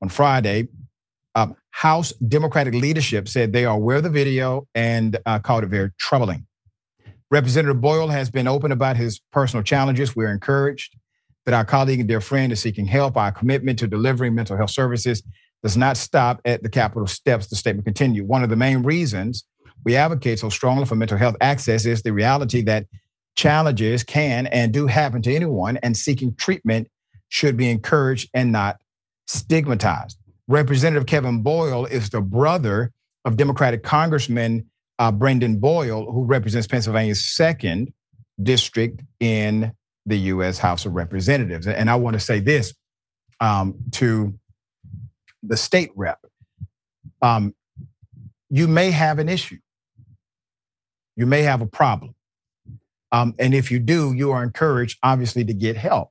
[0.00, 0.68] on Friday,
[1.34, 5.66] um, House Democratic leadership said they are aware of the video and uh, called it
[5.66, 6.46] very troubling.
[7.30, 10.16] Representative Boyle has been open about his personal challenges.
[10.16, 10.96] We're encouraged
[11.44, 13.18] that our colleague and dear friend is seeking help.
[13.18, 15.22] Our commitment to delivering mental health services
[15.62, 17.48] does not stop at the Capitol steps.
[17.48, 18.26] The statement continued.
[18.26, 19.44] One of the main reasons
[19.84, 22.86] we advocate so strongly for mental health access is the reality that
[23.36, 26.88] challenges can and do happen to anyone, and seeking treatment
[27.28, 28.76] should be encouraged and not
[29.26, 30.18] stigmatized.
[30.48, 32.92] Representative Kevin Boyle is the brother
[33.24, 34.66] of Democratic Congressman
[34.98, 37.92] uh, Brendan Boyle, who represents Pennsylvania's second
[38.42, 39.72] district in
[40.04, 40.58] the U.S.
[40.58, 41.66] House of Representatives.
[41.66, 42.74] And I want to say this
[43.40, 44.38] um, to
[45.42, 46.18] the state rep.
[47.20, 47.54] Um,
[48.50, 49.58] you may have an issue.
[51.22, 52.16] You may have a problem.
[53.12, 56.10] Um, and if you do, you are encouraged, obviously, to get help.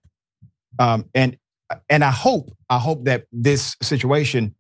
[0.80, 1.36] Um, and
[1.90, 4.56] and I hope I hope that this situation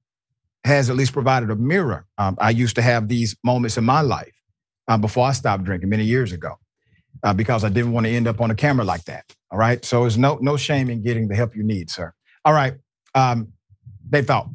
[0.66, 2.06] has at least provided a mirror.
[2.18, 4.34] Um, I used to have these moments in my life
[4.90, 6.56] uh, before I stopped drinking many years ago
[7.24, 9.34] uh, because I didn't want to end up on a camera like that.
[9.52, 12.14] All right, so there's no no shame in getting the help you need, sir.
[12.44, 12.74] All right,
[13.16, 13.54] um,
[14.10, 14.50] they thought.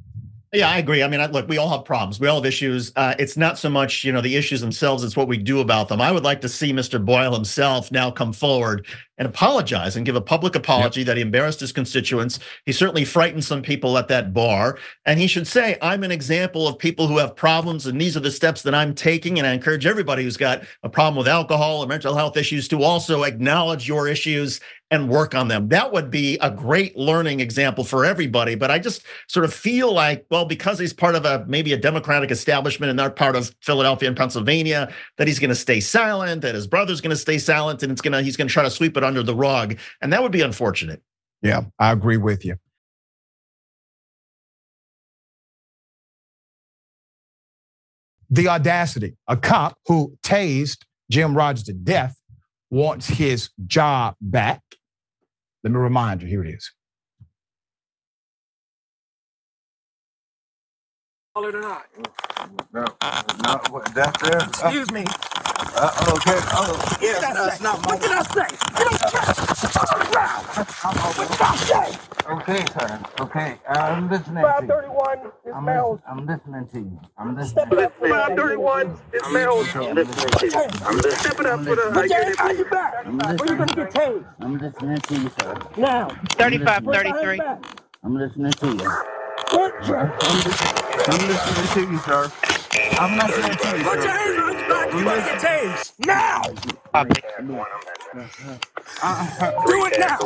[0.56, 1.02] Yeah, I agree.
[1.02, 2.18] I mean, look, we all have problems.
[2.18, 2.90] We all have issues.
[2.96, 5.88] Uh, it's not so much, you know, the issues themselves; it's what we do about
[5.88, 6.00] them.
[6.00, 7.04] I would like to see Mr.
[7.04, 8.86] Boyle himself now come forward
[9.18, 11.06] and apologize and give a public apology yep.
[11.06, 12.38] that he embarrassed his constituents.
[12.64, 16.68] He certainly frightened some people at that bar, and he should say, "I'm an example
[16.68, 19.52] of people who have problems, and these are the steps that I'm taking." And I
[19.52, 23.88] encourage everybody who's got a problem with alcohol or mental health issues to also acknowledge
[23.88, 24.60] your issues
[24.90, 25.68] and work on them.
[25.68, 28.54] That would be a great learning example for everybody.
[28.54, 31.76] But I just sort of feel like, well, because he's part of a maybe a
[31.76, 36.42] Democratic establishment and not part of Philadelphia and Pennsylvania, that he's going to stay silent,
[36.42, 38.62] that his brother's going to stay silent, and it's going to he's going to try
[38.62, 41.02] to sweep it under the rug, and that would be unfortunate.
[41.40, 42.56] Yeah, I agree with you.
[48.28, 50.78] The audacity, a cop who tased
[51.10, 52.20] Jim Rogers to death
[52.70, 54.62] wants his job back.
[55.62, 56.72] Let me remind you, here it is.
[61.25, 61.86] Call it or not?
[62.72, 62.84] No,
[63.44, 64.38] no, that's there.
[64.38, 65.04] Excuse me.
[65.76, 66.38] Uh, okay.
[66.52, 67.92] Oh, yes, that's not my.
[67.94, 68.56] What did I say?
[68.78, 70.44] You don't turn around.
[71.16, 71.98] What did I say?
[72.28, 73.00] Okay, sir.
[73.20, 74.42] Okay, I'm listening.
[74.44, 76.00] Five thirty-one is I'm, Mel's.
[76.08, 77.00] I'm listening to you.
[77.18, 77.78] I'm Step listening.
[77.80, 78.28] it up.
[78.28, 79.76] Five thirty-one is Mel's.
[79.76, 80.70] I'm listening to you.
[80.86, 81.16] I'm listening.
[81.18, 81.90] Step it up for the.
[81.92, 82.94] Put your hands on your back.
[83.06, 84.26] I'm Or you're gonna get tased.
[84.40, 85.58] I'm listening to you, sir.
[85.76, 86.08] Now.
[86.30, 87.64] 35, Put your hands back.
[88.04, 89.15] I'm listening to you.
[91.08, 92.32] I'm listening to you, sir.
[92.98, 94.18] I'm listening to you, Put your sir.
[94.18, 94.92] hands on your back.
[94.94, 95.92] You're gonna get tased.
[95.98, 96.42] Now.
[99.66, 100.18] Do it now.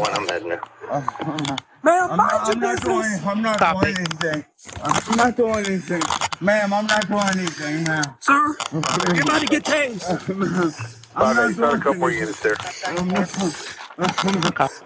[1.85, 3.03] Ma'am, I'm mind not, your I'm not doing.
[3.03, 3.27] business.
[3.27, 4.47] I'm not doing anything.
[4.83, 6.03] I'm not doing anything,
[6.41, 6.73] ma'am.
[6.75, 8.19] I'm not doing anything now.
[8.21, 8.57] Sir,
[9.15, 10.19] you're about to get tased.
[11.17, 11.79] I'm not doing a
[12.23, 12.57] anything.
[12.99, 13.31] I'm not-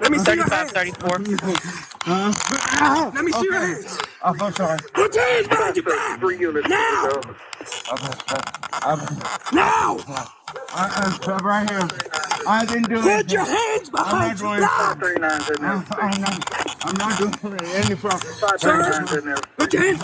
[0.01, 0.73] Let me see your hands.
[2.05, 2.59] 34.
[2.61, 3.11] Huh?
[3.15, 3.99] Let me see your hands.
[4.23, 4.79] I'm so sorry.
[4.95, 6.21] Put your hands behind your back.
[6.21, 6.69] Three units.
[6.69, 7.23] Now.
[8.85, 9.01] I'm,
[9.53, 9.99] Now.
[10.75, 11.89] I, I'm right here.
[12.47, 13.03] I didn't do it.
[13.03, 15.03] Put your hands I'm behind not your back.
[15.03, 15.65] anything.
[15.65, 16.55] I'm, I'm not.
[16.85, 18.35] I'm not doing any problem.
[18.59, 19.07] Sir,
[19.57, 20.01] put your hands.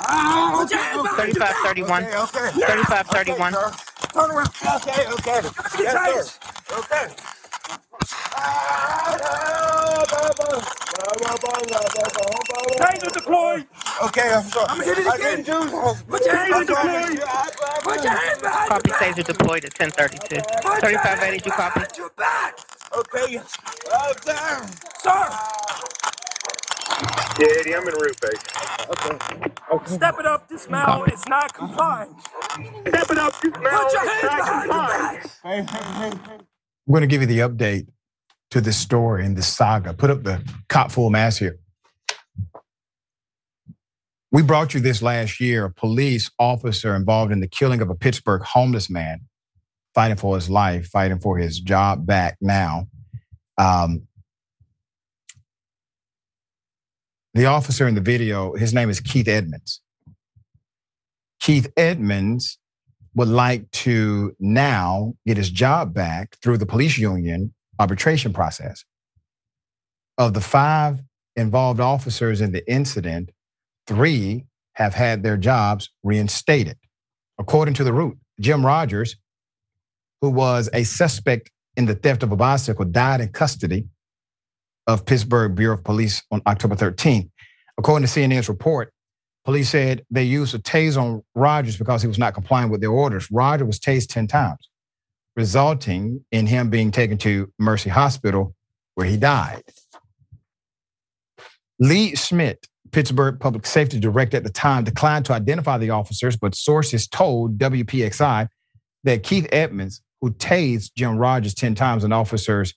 [0.00, 1.62] Ah, Put your hands behind your 35, back.
[1.64, 2.04] 31.
[2.04, 2.50] Okay, okay.
[2.66, 3.52] 35, 31.
[3.52, 4.50] Turn around.
[4.76, 5.42] Okay, okay.
[5.76, 6.78] Get Yes, sir.
[6.78, 7.14] Okay.
[12.78, 13.66] Taser deployed.
[14.04, 14.66] Okay, I'm sorry.
[14.70, 15.44] I'ma hit it I again.
[15.44, 16.04] didn't do that.
[16.08, 17.02] Put your hands I'm on the sorry.
[17.08, 17.20] plane.
[17.84, 19.16] Put your hands behind Copy your back.
[19.16, 20.42] Taser deployed at 1032.
[20.62, 21.80] Put your 3582 hands copy.
[21.80, 22.54] behind your back.
[22.96, 23.40] Okay.
[23.92, 24.80] Oh, damn.
[25.02, 25.38] Sir.
[27.38, 28.44] Yeah, Eddie, I'm in root base.
[28.90, 29.18] Okay.
[29.72, 29.96] okay.
[29.96, 31.10] Step it up, dismount.
[31.12, 32.12] It's not compliant.
[32.88, 33.88] Step it up, dismount.
[33.88, 34.82] Put your It's hands not behind your compliant.
[34.82, 35.30] back.
[35.42, 36.57] Hey, hey, hey, hey.
[36.88, 37.86] I'm going to give you the update
[38.50, 39.92] to this story and this saga.
[39.92, 41.58] Put up the cop full mask here.
[44.32, 45.66] We brought you this last year.
[45.66, 49.20] A police officer involved in the killing of a Pittsburgh homeless man,
[49.94, 52.88] fighting for his life, fighting for his job back now.
[53.58, 54.04] Um,
[57.34, 59.82] the officer in the video, his name is Keith Edmonds.
[61.38, 62.57] Keith Edmonds
[63.18, 68.84] would like to now get his job back through the police union arbitration process.
[70.16, 71.02] Of the five
[71.34, 73.30] involved officers in the incident,
[73.88, 76.76] three have had their jobs reinstated.
[77.40, 79.16] According to the root, Jim Rogers,
[80.20, 83.86] who was a suspect in the theft of a bicycle, died in custody
[84.86, 87.28] of Pittsburgh Bureau of Police on October 13th.
[87.78, 88.92] According to CNN's report,
[89.48, 92.90] police said they used a tase on Rogers because he was not complying with their
[92.90, 93.30] orders.
[93.30, 94.68] Roger was tased 10 times,
[95.36, 98.54] resulting in him being taken to Mercy Hospital
[98.94, 99.62] where he died.
[101.80, 106.54] Lee Schmidt, Pittsburgh Public Safety Director at the time, declined to identify the officers, but
[106.54, 108.48] sources told WPXI
[109.04, 112.74] that Keith Edmonds, who tased Jim Rogers 10 times, and officers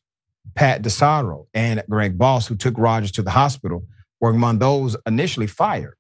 [0.55, 3.84] Pat DeSaro and Greg Boss, who took Rogers to the hospital,
[4.22, 5.97] were among those initially fired.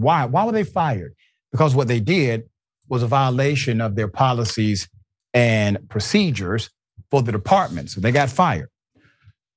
[0.00, 0.24] Why?
[0.24, 1.14] Why were they fired?
[1.52, 2.48] Because what they did
[2.88, 4.88] was a violation of their policies
[5.32, 6.70] and procedures
[7.10, 7.90] for the department.
[7.90, 8.68] So they got fired.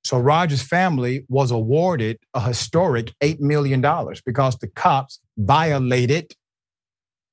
[0.04, 3.80] So Rogers' family was awarded a historic $8 million
[4.26, 6.34] because the cops violated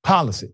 [0.04, 0.54] policy.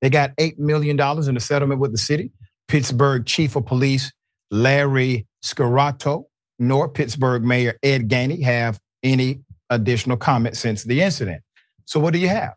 [0.00, 2.32] They got $8 million in a settlement with the city.
[2.66, 4.12] Pittsburgh Chief of Police
[4.50, 6.26] Larry Scirotto
[6.58, 9.40] nor Pittsburgh Mayor Ed Gainey have any
[9.70, 11.42] additional comment since the incident.
[11.84, 12.54] So what do you have?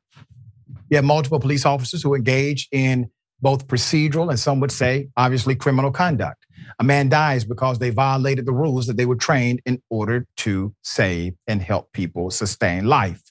[0.90, 3.10] You have multiple police officers who engage in
[3.42, 6.46] both procedural and some would say, obviously, criminal conduct.
[6.80, 10.74] A man dies because they violated the rules that they were trained in order to
[10.84, 13.22] save and help people sustain life.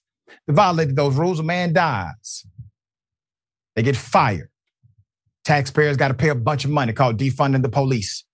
[0.47, 2.47] They violated those rules, a man dies.
[3.75, 4.51] They get fired.
[5.45, 8.25] Taxpayers got to pay a bunch of money called defunding the police,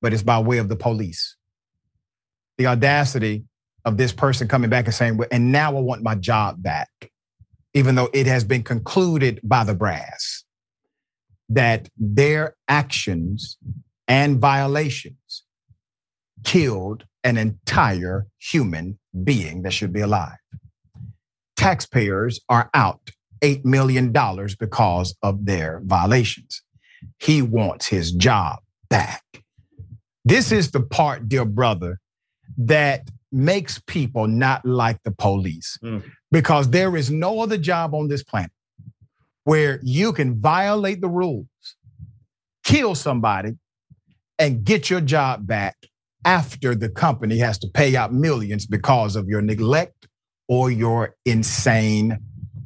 [0.00, 1.36] but it's by way of the police.
[2.58, 3.44] The audacity
[3.84, 6.88] of this person coming back and saying, and now I want my job back,
[7.74, 10.44] even though it has been concluded by the brass
[11.48, 13.58] that their actions
[14.08, 15.44] and violations
[16.44, 20.38] killed an entire human being that should be alive.
[21.56, 23.10] Taxpayers are out
[23.42, 24.12] $8 million
[24.58, 26.62] because of their violations.
[27.20, 29.22] He wants his job back.
[30.24, 31.98] This is the part, dear brother,
[32.56, 36.02] that makes people not like the police Mm.
[36.30, 38.50] because there is no other job on this planet
[39.44, 41.46] where you can violate the rules,
[42.64, 43.52] kill somebody,
[44.38, 45.76] and get your job back
[46.24, 50.06] after the company has to pay out millions because of your neglect
[50.48, 52.18] or your insane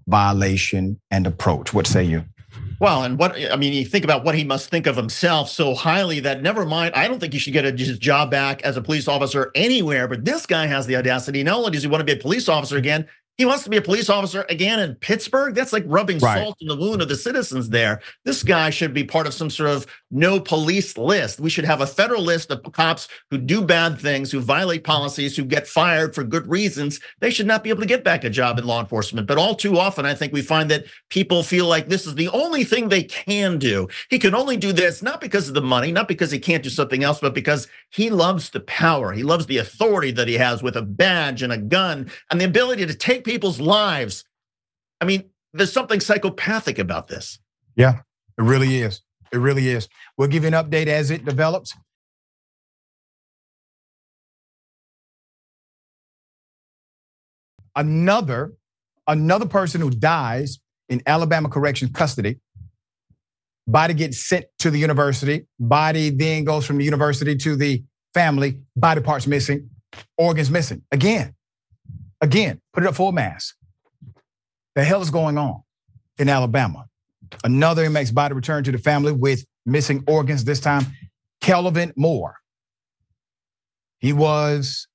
[0.06, 1.72] violation and approach.
[1.72, 2.24] What say you?
[2.78, 5.74] Well, and what I mean, you think about what he must think of himself so
[5.74, 6.94] highly that never mind.
[6.94, 10.06] I don't think he should get a, his job back as a police officer anywhere.
[10.06, 11.42] But this guy has the audacity.
[11.42, 13.06] Not only does he want to be a police officer again,
[13.38, 15.54] he wants to be a police officer again in Pittsburgh.
[15.54, 16.42] That's like rubbing Right.
[16.42, 18.00] salt in the wound of the citizens there.
[18.24, 21.38] This guy should be part of some sort of no police list.
[21.40, 25.36] We should have a federal list of cops who do bad things, who violate policies,
[25.36, 26.98] who get fired for good reasons.
[27.20, 29.26] They should not be able to get back a job in law enforcement.
[29.26, 32.28] But all too often, I think we find that people feel like this is the
[32.28, 33.88] only thing they can do.
[34.08, 36.70] He can only do this not because of the money, not because he can't do
[36.70, 39.12] something else, but because he loves the power.
[39.12, 42.44] He loves the authority that he has with a badge and a gun and the
[42.46, 44.24] ability to take people's lives.
[45.00, 47.38] I mean, there's something psychopathic about this.
[47.74, 48.00] Yeah,
[48.38, 49.02] it really is.
[49.32, 49.88] It really is.
[50.16, 51.74] We'll give you an update as it develops.
[57.74, 58.54] Another,
[59.06, 62.38] another person who dies in Alabama correction custody.
[63.66, 65.46] Body gets sent to the university.
[65.58, 67.82] Body then goes from the university to the
[68.14, 68.60] family.
[68.76, 69.68] Body parts missing,
[70.16, 70.82] organs missing.
[70.92, 71.35] Again,
[72.20, 73.54] again, put it up full mass.
[74.74, 75.62] The hell is going on
[76.18, 76.86] in Alabama?
[77.44, 80.86] Another inmate's body returned to the family with missing organs, this time
[81.40, 82.36] Kelvin Moore.
[83.98, 84.86] He was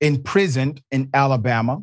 [0.00, 1.82] imprisoned in Alabama.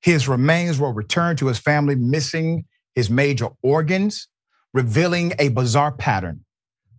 [0.00, 4.28] His remains were returned to his family, missing his major organs,
[4.72, 6.44] revealing a bizarre pattern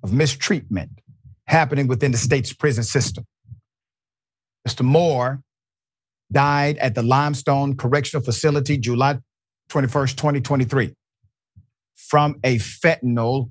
[0.03, 0.91] of mistreatment
[1.47, 3.25] happening within the state's prison system.
[4.67, 4.83] Mr.
[4.83, 5.41] Moore
[6.31, 9.19] died at the Limestone Correctional Facility July
[9.69, 10.93] 21st, 2023,
[11.95, 13.49] from a fentanyl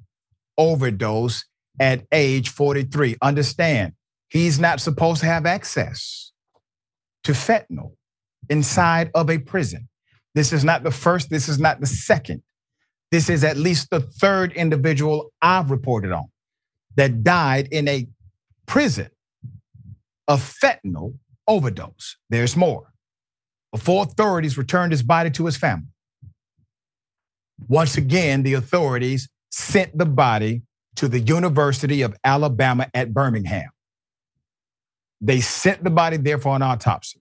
[0.57, 1.45] overdose
[1.81, 3.17] at age 43.
[3.23, 3.93] Understand,
[4.29, 6.33] he's not supposed to have access
[7.25, 7.93] to fentanyl
[8.49, 9.89] inside of a prison.
[10.35, 12.43] This is not the first, this is not the second.
[13.11, 16.25] This is at least the third individual I've reported on
[16.97, 18.07] that died in a
[18.67, 19.09] prison
[20.27, 21.15] of fentanyl
[21.47, 22.17] overdose.
[22.31, 22.93] There's more.
[23.73, 25.89] Before authorities returned his body to his family,
[27.69, 30.63] once again, the authorities sent the body
[30.97, 33.71] to the University of Alabama at Birmingham.
[35.21, 37.21] They sent the body there for an autopsy.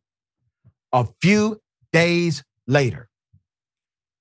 [0.91, 1.59] A few
[1.91, 3.09] days later,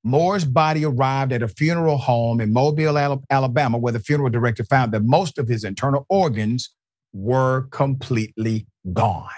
[0.04, 2.98] Moore's body arrived at a funeral home in Mobile,
[3.30, 6.70] Alabama, where the funeral director found that most of his internal organs
[7.12, 9.28] were completely gone.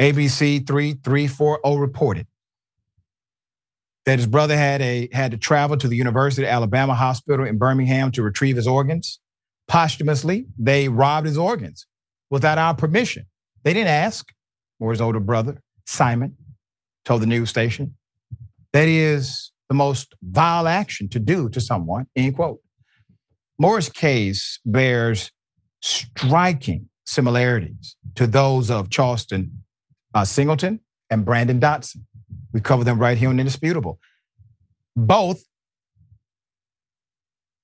[0.00, 2.26] ABC 3340 reported
[4.04, 7.58] that his brother had a had to travel to the University of Alabama Hospital in
[7.58, 9.20] Birmingham to retrieve his organs.
[9.68, 11.86] Posthumously, they robbed his organs
[12.30, 13.26] without our permission.
[13.64, 14.32] They didn't ask.
[14.78, 16.36] Moore's older brother, Simon,
[17.04, 17.96] told the news station.
[18.72, 22.60] That is the most vile action to do to someone, end quote.
[23.58, 25.32] Moore's case bears
[25.80, 29.62] striking similarities to those of Charleston
[30.16, 32.00] uh, Singleton and Brandon Dotson.
[32.52, 33.98] We cover them right here on Indisputable.
[34.96, 35.44] Both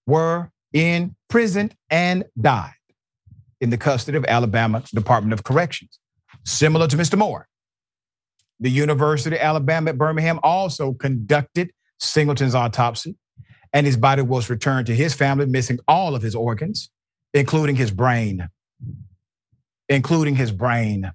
[0.07, 2.75] were in prison and died
[3.63, 5.99] in the custody of Alabama Department of Corrections,
[6.45, 7.17] similar to Mr.
[7.17, 7.49] Moore.
[8.61, 13.17] The University of Alabama at Birmingham also conducted Singleton's autopsy,
[13.73, 16.91] and his body was returned to his family, missing all of his organs,
[17.33, 18.51] including his brain.
[19.89, 21.13] Including his brain.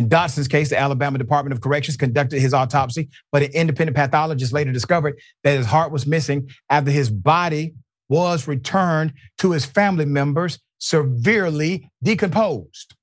[0.00, 4.50] In Dotson's case, the Alabama Department of Corrections conducted his autopsy, but an independent pathologist
[4.50, 7.74] later discovered that his heart was missing after his body
[8.08, 12.94] was returned to his family members severely decomposed.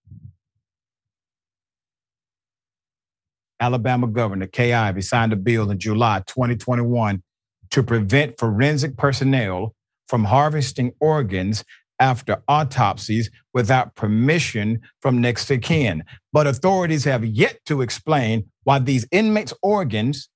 [3.60, 7.22] Alabama Governor Kay Ivey signed a bill in July 2021
[7.70, 9.76] to prevent forensic personnel
[10.08, 11.64] from harvesting organs
[12.00, 16.04] after autopsies without permission from next of kin.
[16.32, 20.30] But authorities have yet to explain why these inmates' organs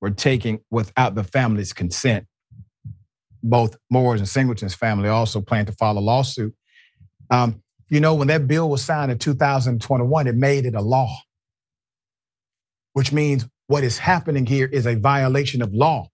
[0.00, 2.26] were taken without the family's consent.
[3.42, 6.54] Both Moore's and Singleton's family also plan to file a lawsuit.
[7.30, 11.14] Um, you know, when that bill was signed in 2021, it made it a law
[12.98, 16.08] which means what is happening here is a violation of law,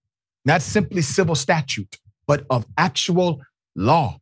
[0.45, 1.97] not simply civil statute,
[2.27, 3.41] but of actual
[3.75, 4.19] law.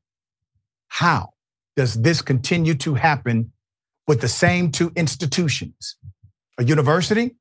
[0.93, 1.31] How
[1.75, 3.51] does this continue to happen
[4.07, 5.97] with the same two institutions,
[6.59, 7.35] a university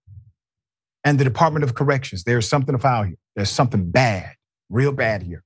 [1.04, 2.24] and the Department of Corrections?
[2.24, 3.18] There's something foul here.
[3.36, 4.36] There's something bad,
[4.70, 5.44] real bad here.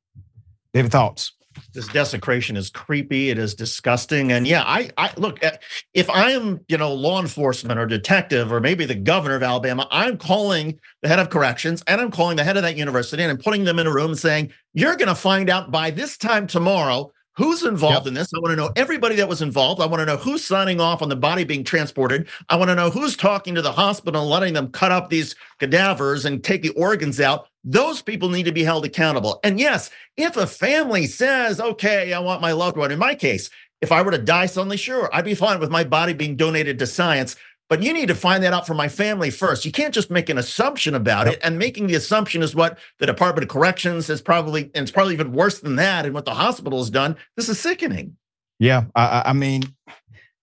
[0.71, 1.33] David, thoughts?
[1.73, 5.55] this desecration is creepy it is disgusting and yeah i i look eh,
[5.93, 9.87] if i am you know law enforcement or detective or maybe the governor of alabama
[9.89, 13.31] i'm calling the head of corrections and i'm calling the head of that university and
[13.31, 16.17] i'm putting them in a room and saying you're going to find out by this
[16.17, 18.07] time tomorrow Who's involved yep.
[18.07, 18.33] in this?
[18.33, 19.81] I want to know everybody that was involved.
[19.81, 22.27] I want to know who's signing off on the body being transported.
[22.47, 26.23] I want to know who's talking to the hospital letting them cut up these cadavers
[26.23, 27.47] and take the organs out.
[27.65, 29.39] Those people need to be held accountable.
[29.43, 33.49] And yes, if a family says, okay, I want my loved one, in my case,
[33.81, 36.79] if I were to die suddenly, sure, I'd be fine with my body being donated
[36.79, 37.35] to science.
[37.67, 39.65] But you need to find that out for my family first.
[39.65, 41.39] You can't just make an assumption about it.
[41.43, 45.13] And making the assumption is what the Department of Corrections is probably, and it's probably
[45.13, 47.15] even worse than that, and what the hospital has done.
[47.35, 48.17] This is sickening.
[48.59, 49.63] Yeah, I, I mean,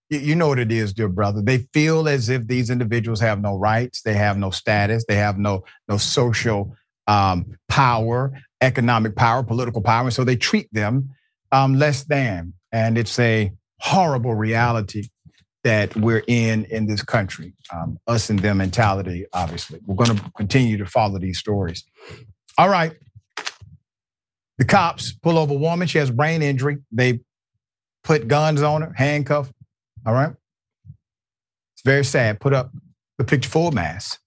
[0.09, 1.41] you know what it is, dear brother.
[1.41, 5.37] They feel as if these individuals have no rights, they have no status, they have
[5.37, 6.75] no no social
[7.07, 11.09] um, power, economic power, political power, and so they treat them
[11.51, 12.53] um, less than.
[12.71, 15.09] And it's a horrible reality
[15.63, 19.79] that we're in in this country, um, us and them mentality, obviously.
[19.85, 21.85] We're going to continue to follow these stories.
[22.57, 22.93] All right.
[24.57, 25.87] The cops pull over a woman.
[25.87, 26.77] She has brain injury.
[26.91, 27.21] They
[28.03, 29.51] put guns on her, handcuff.
[30.05, 30.33] All right.
[31.73, 32.39] It's very sad.
[32.39, 32.71] Put up
[33.17, 34.19] the picture full mass.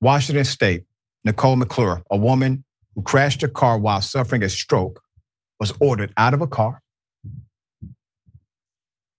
[0.00, 0.84] Washington State,
[1.24, 2.64] Nicole McClure, a woman
[2.94, 5.02] who crashed her car while suffering a stroke,
[5.58, 6.82] was ordered out of a car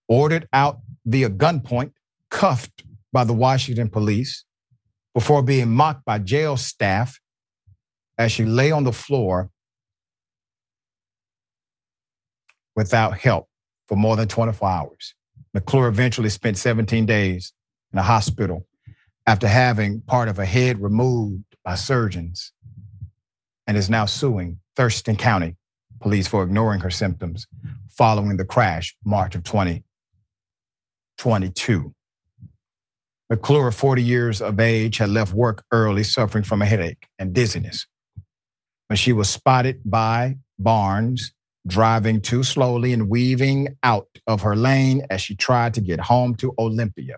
[0.07, 1.91] ordered out via gunpoint,
[2.29, 4.43] cuffed by the Washington police
[5.13, 7.19] before being mocked by jail staff
[8.17, 9.49] as she lay on the floor
[12.75, 13.47] without help.
[13.87, 15.13] for more than 24 hours.
[15.53, 17.53] McClure eventually spent 17 days
[17.93, 18.65] in a hospital
[19.27, 22.51] after having part of her head removed by surgeons
[23.67, 25.55] and is now suing Thurston County
[26.01, 27.47] police for ignoring her symptoms
[27.89, 29.43] following the crash March of
[31.17, 31.93] 2022.
[33.29, 37.87] McClure, 40 years of age, had left work early suffering from a headache and dizziness.
[38.87, 41.33] When she was spotted by Barnes
[41.67, 46.35] driving too slowly and weaving out of her lane as she tried to get home
[46.35, 47.17] to Olympia.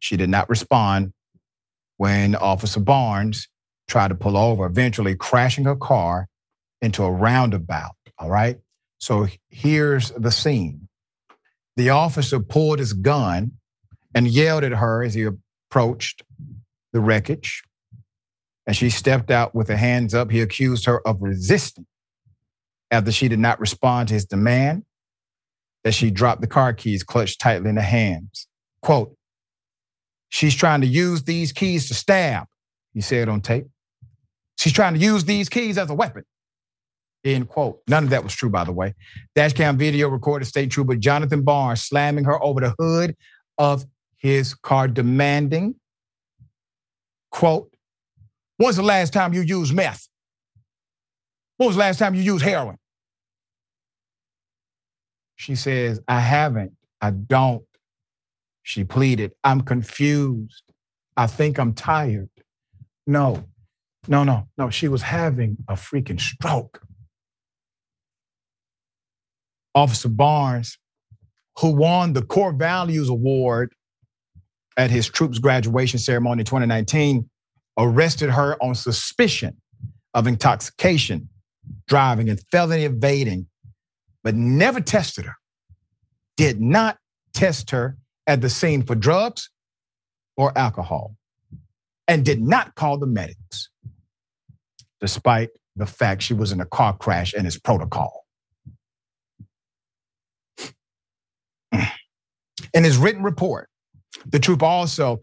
[0.00, 1.12] She did not respond
[1.96, 3.48] when Officer Barnes
[3.88, 6.26] tried to pull over, eventually crashing her car
[6.82, 7.92] into a roundabout.
[8.18, 8.58] All right.
[8.98, 10.88] So here's the scene.
[11.76, 13.52] The officer pulled his gun
[14.14, 16.22] and yelled at her as he approached
[16.92, 17.62] the wreckage.
[18.66, 20.30] And she stepped out with her hands up.
[20.30, 21.86] He accused her of resisting
[22.90, 24.84] after she did not respond to his demand
[25.82, 28.46] that she dropped the car keys clutched tightly in her hands.
[28.80, 29.14] Quote,
[30.28, 32.46] she's trying to use these keys to stab,
[32.94, 33.66] he said on tape.
[34.56, 36.24] She's trying to use these keys as a weapon.
[37.24, 37.80] End quote.
[37.88, 38.94] None of that was true, by the way.
[39.36, 43.16] Dashcam video recorded State Trooper Jonathan Barnes slamming her over the hood
[43.56, 43.84] of
[44.16, 45.74] his car, demanding,
[47.30, 47.70] quote,
[48.56, 50.06] When's the last time you used meth?
[51.56, 52.76] When was the last time you used heroin?
[55.36, 56.72] She says, I haven't.
[57.00, 57.64] I don't.
[58.62, 60.62] She pleaded, I'm confused.
[61.16, 62.30] I think I'm tired.
[63.06, 63.44] No,
[64.08, 64.70] no, no, no.
[64.70, 66.80] She was having a freaking stroke.
[69.74, 70.78] Officer Barnes,
[71.58, 73.74] who won the Core Values Award
[74.76, 77.28] at his troops graduation ceremony in 2019,
[77.78, 79.56] arrested her on suspicion
[80.14, 81.28] of intoxication,
[81.88, 83.46] driving, and felony evading,
[84.22, 85.36] but never tested her.
[86.36, 86.98] Did not
[87.32, 87.96] test her
[88.26, 89.50] at the scene for drugs
[90.36, 91.16] or alcohol,
[92.08, 93.68] and did not call the medics,
[95.00, 98.23] despite the fact she was in a car crash and his protocol.
[102.74, 103.68] In his written report,
[104.26, 105.22] the troop also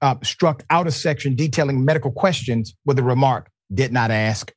[0.00, 4.52] uh, struck out a section detailing medical questions with the remark, did not ask.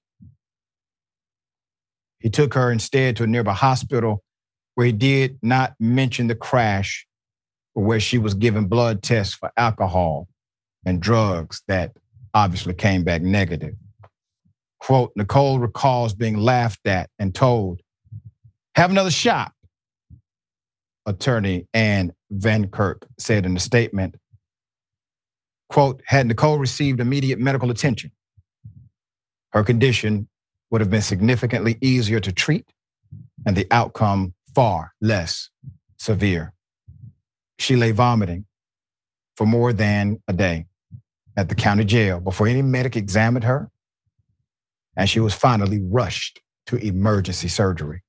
[2.19, 4.23] He took her instead to a nearby hospital
[4.75, 7.07] where he did not mention the crash,
[7.73, 10.27] but where she was given blood tests for alcohol
[10.85, 11.93] and drugs that
[12.33, 13.73] obviously came back negative.
[14.79, 17.81] Quote, Nicole recalls being laughed at and told,
[18.75, 19.51] have another shot.
[21.09, 24.15] Attorney Ann Van Kirk said in a statement,
[25.67, 28.11] quote, had Nicole received immediate medical attention,
[29.51, 30.29] her condition
[30.69, 32.71] would have been significantly easier to treat
[33.45, 35.49] and the outcome far less
[35.97, 36.53] severe.
[37.57, 38.45] She lay vomiting
[39.35, 40.67] for more than a day
[41.35, 43.71] at the county jail before any medic examined her,
[44.95, 48.03] and she was finally rushed to emergency surgery.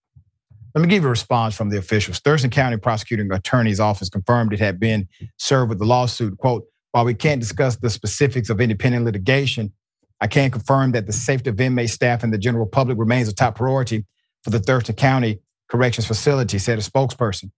[0.74, 2.20] Let me give you a response from the officials.
[2.20, 5.08] Thurston County Prosecuting Attorney's Office confirmed it had been
[5.38, 6.38] served with the lawsuit.
[6.38, 9.72] Quote, while we can't discuss the specifics of independent litigation,
[10.20, 13.34] I can confirm that the safety of inmate staff and the general public remains a
[13.34, 14.04] top priority
[14.44, 17.50] for the Thurston County Corrections Facility, said a spokesperson.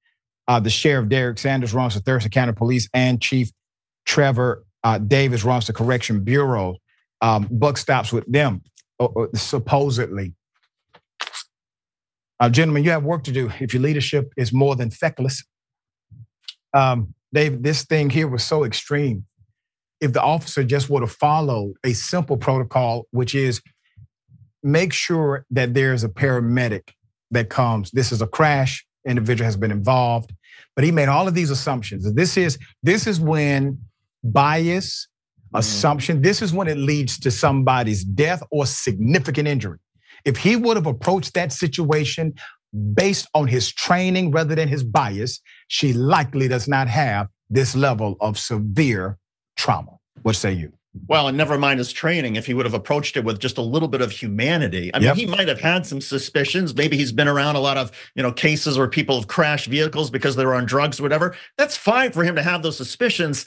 [0.48, 3.50] Uh, the sheriff, Derek Sanders, runs the Thurston County Police, and Chief
[4.04, 6.76] Trevor uh, Davis runs the Correction Bureau.
[7.20, 8.62] Um, buck stops with them,
[8.98, 10.34] uh, uh supposedly.
[12.42, 15.44] Uh, gentlemen, you have work to do if your leadership is more than feckless.
[16.74, 19.24] Um, Dave, this thing here was so extreme
[20.00, 23.62] if the officer just would have followed a simple protocol, which is
[24.64, 26.88] make sure that there's a paramedic
[27.30, 27.92] that comes.
[27.92, 30.34] This is a crash, individual has been involved,
[30.74, 32.12] but he made all of these assumptions.
[32.12, 33.78] This is this is when
[34.24, 35.06] bias,
[35.46, 35.58] mm-hmm.
[35.58, 39.78] assumption, this is when it leads to somebody's death or significant injury.
[40.24, 42.34] If he would have approached that situation
[42.94, 48.16] based on his training rather than his bias, she likely does not have this level
[48.20, 49.18] of severe
[49.56, 49.98] trauma.
[50.22, 50.72] What say you?
[51.08, 52.36] Well, and never mind his training.
[52.36, 55.06] If he would have approached it with just a little bit of humanity, I mean,
[55.06, 55.16] yep.
[55.16, 56.74] he might have had some suspicions.
[56.74, 60.10] Maybe he's been around a lot of you know cases where people have crashed vehicles
[60.10, 61.34] because they were on drugs or whatever.
[61.56, 63.46] That's fine for him to have those suspicions,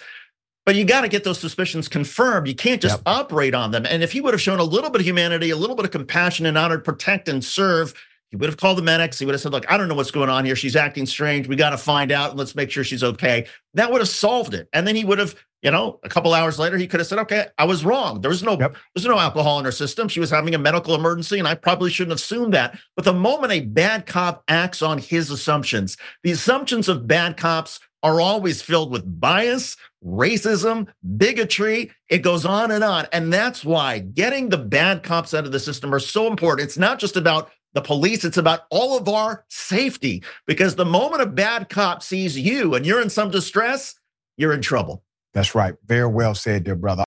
[0.66, 2.48] but you got to get those suspicions confirmed.
[2.48, 3.04] You can't just yep.
[3.06, 3.86] operate on them.
[3.88, 5.92] And if he would have shown a little bit of humanity, a little bit of
[5.92, 7.94] compassion, and honor, protect and serve,
[8.32, 9.20] he would have called the medics.
[9.20, 10.56] He would have said, Look, I don't know what's going on here.
[10.56, 11.48] She's acting strange.
[11.48, 13.46] We got to find out and let's make sure she's okay.
[13.76, 14.68] That would have solved it.
[14.74, 15.36] And then he would have
[15.66, 18.22] you know, a couple hours later, he could have said, "Okay, I was wrong.
[18.22, 18.76] There was no, Yep.
[18.94, 20.08] there's no alcohol in her system.
[20.08, 23.14] She was having a medical emergency, and I probably shouldn't have assumed that." But the
[23.14, 28.62] moment a bad cop acts on his assumptions, the assumptions of bad cops are always
[28.62, 30.88] filled with bias, racism,
[31.18, 31.92] bigotry.
[32.08, 35.60] It goes on and on, and that's why getting the bad cops out of the
[35.60, 36.68] system are so important.
[36.68, 40.24] It's not just about the police, it's about all of our safety.
[40.46, 43.96] Because the moment a bad cop sees you and you're in some distress,
[44.38, 45.04] you're in trouble.
[45.34, 45.74] That's right.
[45.88, 47.06] Very well said, dear brother.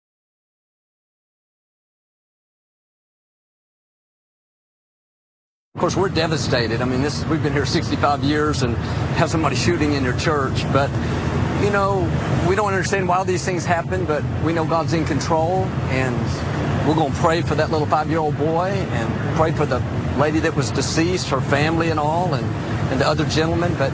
[5.75, 6.81] Of course, we're devastated.
[6.83, 8.77] I mean, this we've been here 65 years and
[9.15, 10.91] have somebody shooting in your church, but
[11.63, 12.01] you know,
[12.49, 16.17] we don't understand why these things happen, but we know God's in control, and
[16.89, 19.79] we're going to pray for that little five-year-old boy and pray for the
[20.19, 22.45] lady that was deceased, her family, and all, and
[22.91, 23.73] and the other gentleman.
[23.75, 23.93] But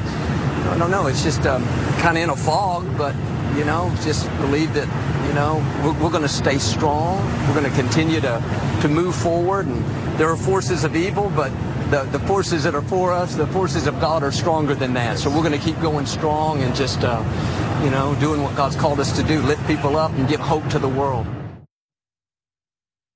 [0.66, 1.06] I don't know.
[1.06, 1.64] It's just um,
[1.98, 3.14] kind of in a fog, but
[3.56, 4.88] you know, just believe that
[5.26, 7.24] you know we're, we're going to stay strong.
[7.46, 8.42] We're going to continue to
[8.82, 9.84] to move forward, and
[10.18, 11.52] there are forces of evil, but
[11.90, 15.18] the, the forces that are for us, the forces of God are stronger than that.
[15.18, 17.22] So we're going to keep going strong and just, uh,
[17.84, 20.66] you know, doing what God's called us to do, lift people up and give hope
[20.70, 21.26] to the world.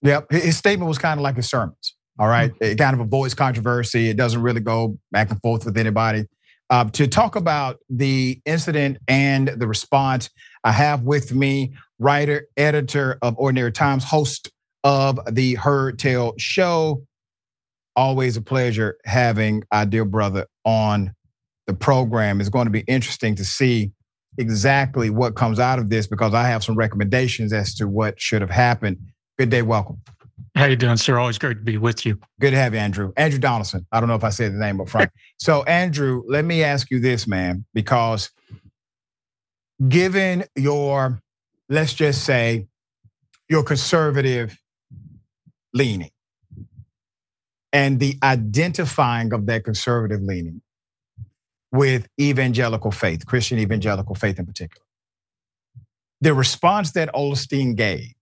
[0.02, 0.30] Yep.
[0.30, 1.96] His statement was kind of like his sermons.
[2.18, 2.52] All right.
[2.60, 4.10] It kind of avoids controversy.
[4.10, 6.26] It doesn't really go back and forth with anybody.
[6.70, 10.28] Uh, to talk about the incident and the response,
[10.64, 14.50] I have with me writer, editor of Ordinary Times, host
[14.84, 17.04] of the Heard Tell Show.
[17.96, 21.14] Always a pleasure having our dear brother on
[21.66, 22.40] the program.
[22.40, 23.92] It's going to be interesting to see
[24.36, 28.40] exactly what comes out of this because I have some recommendations as to what should
[28.40, 28.98] have happened.
[29.38, 30.00] Good day, welcome.
[30.54, 31.18] How you doing, sir?
[31.18, 32.18] Always great to be with you.
[32.40, 33.12] Good to have you, Andrew.
[33.16, 33.86] Andrew Donaldson.
[33.92, 35.10] I don't know if I said the name up front.
[35.38, 38.30] so, Andrew, let me ask you this, man, because
[39.88, 41.20] given your,
[41.68, 42.66] let's just say,
[43.48, 44.58] your conservative
[45.72, 46.10] leaning
[47.72, 50.60] and the identifying of that conservative leaning
[51.70, 54.84] with evangelical faith, Christian evangelical faith in particular,
[56.20, 58.14] the response that Osteen gave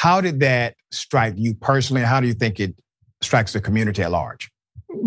[0.00, 2.00] how did that strike you personally?
[2.00, 2.74] How do you think it
[3.20, 4.50] strikes the community at large?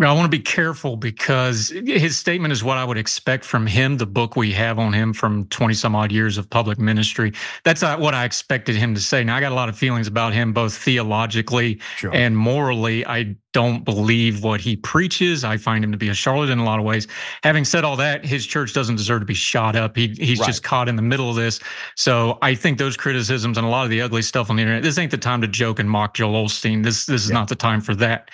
[0.01, 3.97] I want to be careful because his statement is what I would expect from him.
[3.97, 7.33] The book we have on him from 20 some odd years of public ministry.
[7.63, 9.25] That's what I expected him to say.
[9.25, 12.13] Now, I got a lot of feelings about him, both theologically sure.
[12.13, 13.05] and morally.
[13.05, 15.43] I don't believe what he preaches.
[15.43, 17.07] I find him to be a charlatan in a lot of ways.
[17.43, 19.97] Having said all that, his church doesn't deserve to be shot up.
[19.97, 20.47] He, he's right.
[20.47, 21.59] just caught in the middle of this.
[21.95, 24.81] So I think those criticisms and a lot of the ugly stuff on the internet,
[24.81, 26.83] this ain't the time to joke and mock Joel Osteen.
[26.83, 27.35] This, this is yeah.
[27.35, 28.31] not the time for that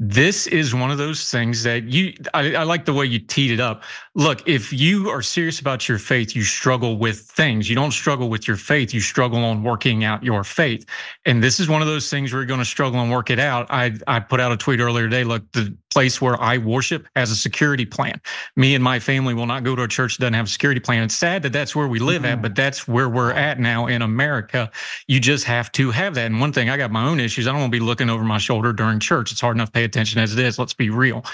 [0.00, 3.50] this is one of those things that you I, I, like the way you teed
[3.50, 3.82] it up.
[4.14, 7.68] Look if you are serious about your faith you struggle with things.
[7.68, 8.94] You don't struggle with your faith.
[8.94, 10.86] You struggle on working out your faith.
[11.24, 13.40] And this is one of those things where you're going to struggle and work it
[13.40, 13.66] out.
[13.70, 17.32] I i put out a tweet earlier today look the place where i worship has
[17.32, 18.20] a security plan.
[18.54, 20.80] Me and my family will not go to a church that doesn't have a security
[20.80, 21.02] plan.
[21.02, 22.34] It's sad that that's where we live mm-hmm.
[22.34, 24.70] at but that's where we're at now in america.
[25.08, 26.26] You just have to have that.
[26.26, 27.48] And one thing i got my own issues.
[27.48, 29.32] I don't want to be looking over my shoulder during church.
[29.32, 30.58] It's hard enough to pay attention as it is.
[30.58, 31.24] Let's be real.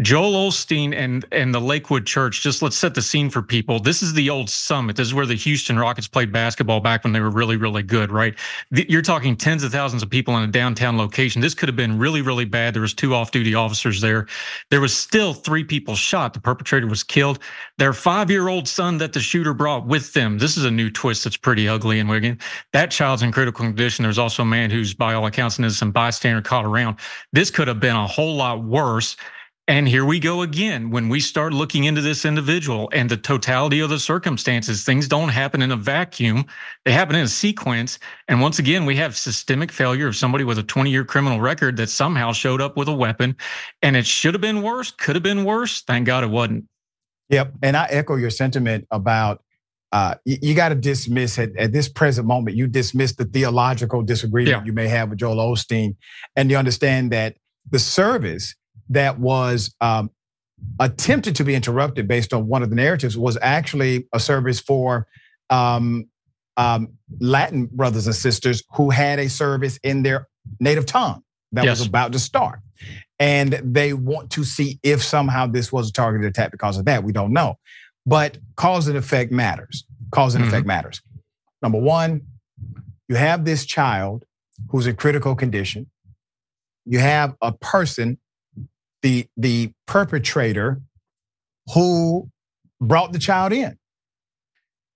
[0.00, 2.40] Joel Osteen and and the Lakewood Church.
[2.40, 3.80] Just let's set the scene for people.
[3.80, 4.94] This is the old Summit.
[4.94, 8.12] This is where the Houston Rockets played basketball back when they were really really good,
[8.12, 8.34] right?
[8.70, 11.40] You're talking tens of thousands of people in a downtown location.
[11.40, 12.74] This could have been really really bad.
[12.74, 14.28] There was two off-duty officers there.
[14.70, 16.32] There was still three people shot.
[16.32, 17.40] The perpetrator was killed.
[17.78, 20.38] Their five-year-old son that the shooter brought with them.
[20.38, 22.38] This is a new twist that's pretty ugly in Wigan.
[22.72, 24.04] That child's in critical condition.
[24.04, 26.98] There's also a man who's by all accounts an innocent bystander caught around.
[27.32, 29.16] This could have been a whole lot worse.
[29.68, 30.88] And here we go again.
[30.88, 35.28] When we start looking into this individual and the totality of the circumstances, things don't
[35.28, 36.46] happen in a vacuum.
[36.86, 37.98] They happen in a sequence.
[38.28, 41.76] And once again, we have systemic failure of somebody with a 20 year criminal record
[41.76, 43.36] that somehow showed up with a weapon.
[43.82, 45.82] And it should have been worse, could have been worse.
[45.82, 46.64] Thank God it wasn't.
[47.28, 47.52] Yep.
[47.62, 49.42] And I echo your sentiment about
[49.92, 52.56] uh, you, you got to dismiss it at this present moment.
[52.56, 54.64] You dismiss the theological disagreement yeah.
[54.64, 55.96] you may have with Joel Osteen,
[56.36, 57.36] and you understand that
[57.70, 58.54] the service
[58.90, 60.10] that was um,
[60.80, 65.06] attempted to be interrupted based on one of the narratives was actually a service for
[65.50, 66.08] um,
[66.56, 66.88] um,
[67.20, 70.26] Latin brothers and sisters who had a service in their
[70.60, 71.22] native tongue
[71.52, 71.78] that yes.
[71.78, 72.60] was about to start.
[73.18, 77.02] And they want to see if somehow this was a targeted attack because of that.
[77.02, 77.58] We don't know.
[78.06, 79.84] But cause and effect matters.
[80.10, 80.54] Cause and mm-hmm.
[80.54, 81.02] effect matters.
[81.62, 82.22] Number one,
[83.08, 84.24] you have this child
[84.70, 85.90] who's in critical condition.
[86.84, 88.18] You have a person
[89.02, 90.80] the the perpetrator
[91.74, 92.28] who
[92.80, 93.76] brought the child in.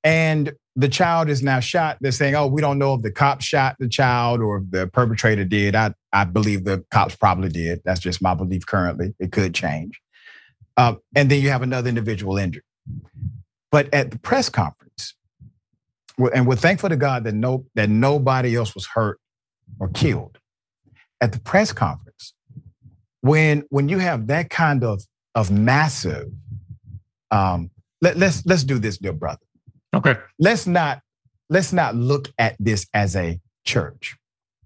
[0.05, 1.99] And the child is now shot.
[2.01, 4.87] They're saying, "Oh, we don't know if the cop shot the child or if the
[4.87, 7.81] perpetrator did." I I believe the cops probably did.
[7.85, 9.15] That's just my belief currently.
[9.19, 10.01] It could change.
[10.77, 12.65] Uh, and then you have another individual injured.
[13.71, 15.15] But at the press conference,
[16.35, 19.21] and we're thankful to God that no that nobody else was hurt
[19.79, 20.39] or killed.
[21.21, 22.35] At the press conference,
[23.23, 25.03] when when you have that kind of
[25.35, 26.29] of massive,
[27.31, 27.71] um,
[28.03, 29.41] let, let's let's do this, dear brother.
[29.95, 30.17] Okay.
[30.39, 31.01] Let's not
[31.49, 34.17] let's not look at this as a church.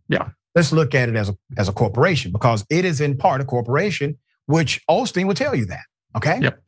[0.08, 0.30] Yeah.
[0.54, 3.44] Let's look at it as a as a corporation because it is in part a
[3.44, 5.84] corporation, which Osteen will tell you that.
[6.16, 6.40] Okay.
[6.40, 6.60] Yep.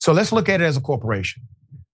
[0.00, 1.42] So let's look at it as a corporation.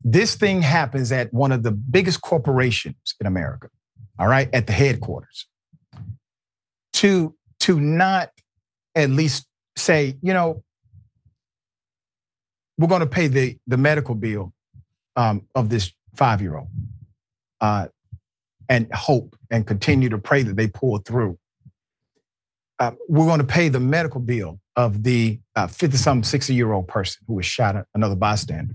[0.03, 3.69] This thing happens at one of the biggest corporations in America.
[4.19, 5.47] All right, at the headquarters.
[6.95, 8.31] To to not
[8.99, 9.47] at least
[9.77, 10.63] say, you know,
[12.77, 14.53] we're going to pay the the medical bill
[15.17, 16.69] um, of this five year old,
[17.61, 17.89] uh,
[18.69, 21.39] and hope and continue to pray that they pull through.
[22.79, 26.73] Uh, we're going to pay the medical bill of the 50 uh, some 60 year
[26.73, 28.75] old person who was shot at another bystander.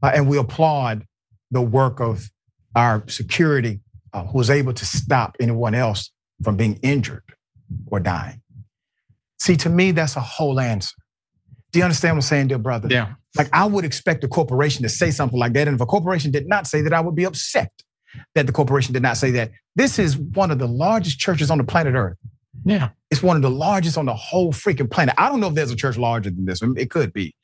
[0.00, 1.04] Uh, and we applaud
[1.50, 2.30] the work of
[2.76, 3.80] our security
[4.12, 7.24] uh, who was able to stop anyone else from being injured
[7.86, 8.40] or dying.
[9.44, 10.94] See, to me, that's a whole answer.
[11.70, 12.88] Do you understand what I'm saying, dear brother?
[12.90, 13.12] Yeah.
[13.36, 15.68] Like I would expect a corporation to say something like that.
[15.68, 17.70] And if a corporation did not say that, I would be upset
[18.34, 19.50] that the corporation did not say that.
[19.76, 22.16] This is one of the largest churches on the planet Earth.
[22.64, 22.88] Yeah.
[23.10, 25.14] It's one of the largest on the whole freaking planet.
[25.18, 26.62] I don't know if there's a church larger than this.
[26.62, 26.74] one.
[26.78, 27.34] It could be.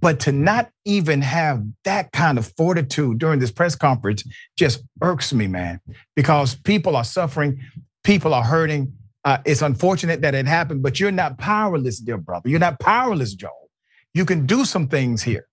[0.00, 4.24] But to not even have that kind of fortitude during this press conference
[4.56, 5.80] just irks me, man,
[6.14, 7.60] because people are suffering,
[8.04, 8.94] people are hurting.
[9.26, 12.48] Uh, it's unfortunate that it happened, but you're not powerless, dear brother.
[12.50, 13.70] You're not powerless, Joel.
[14.14, 15.48] You can do some things here.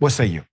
[0.00, 0.44] What say you?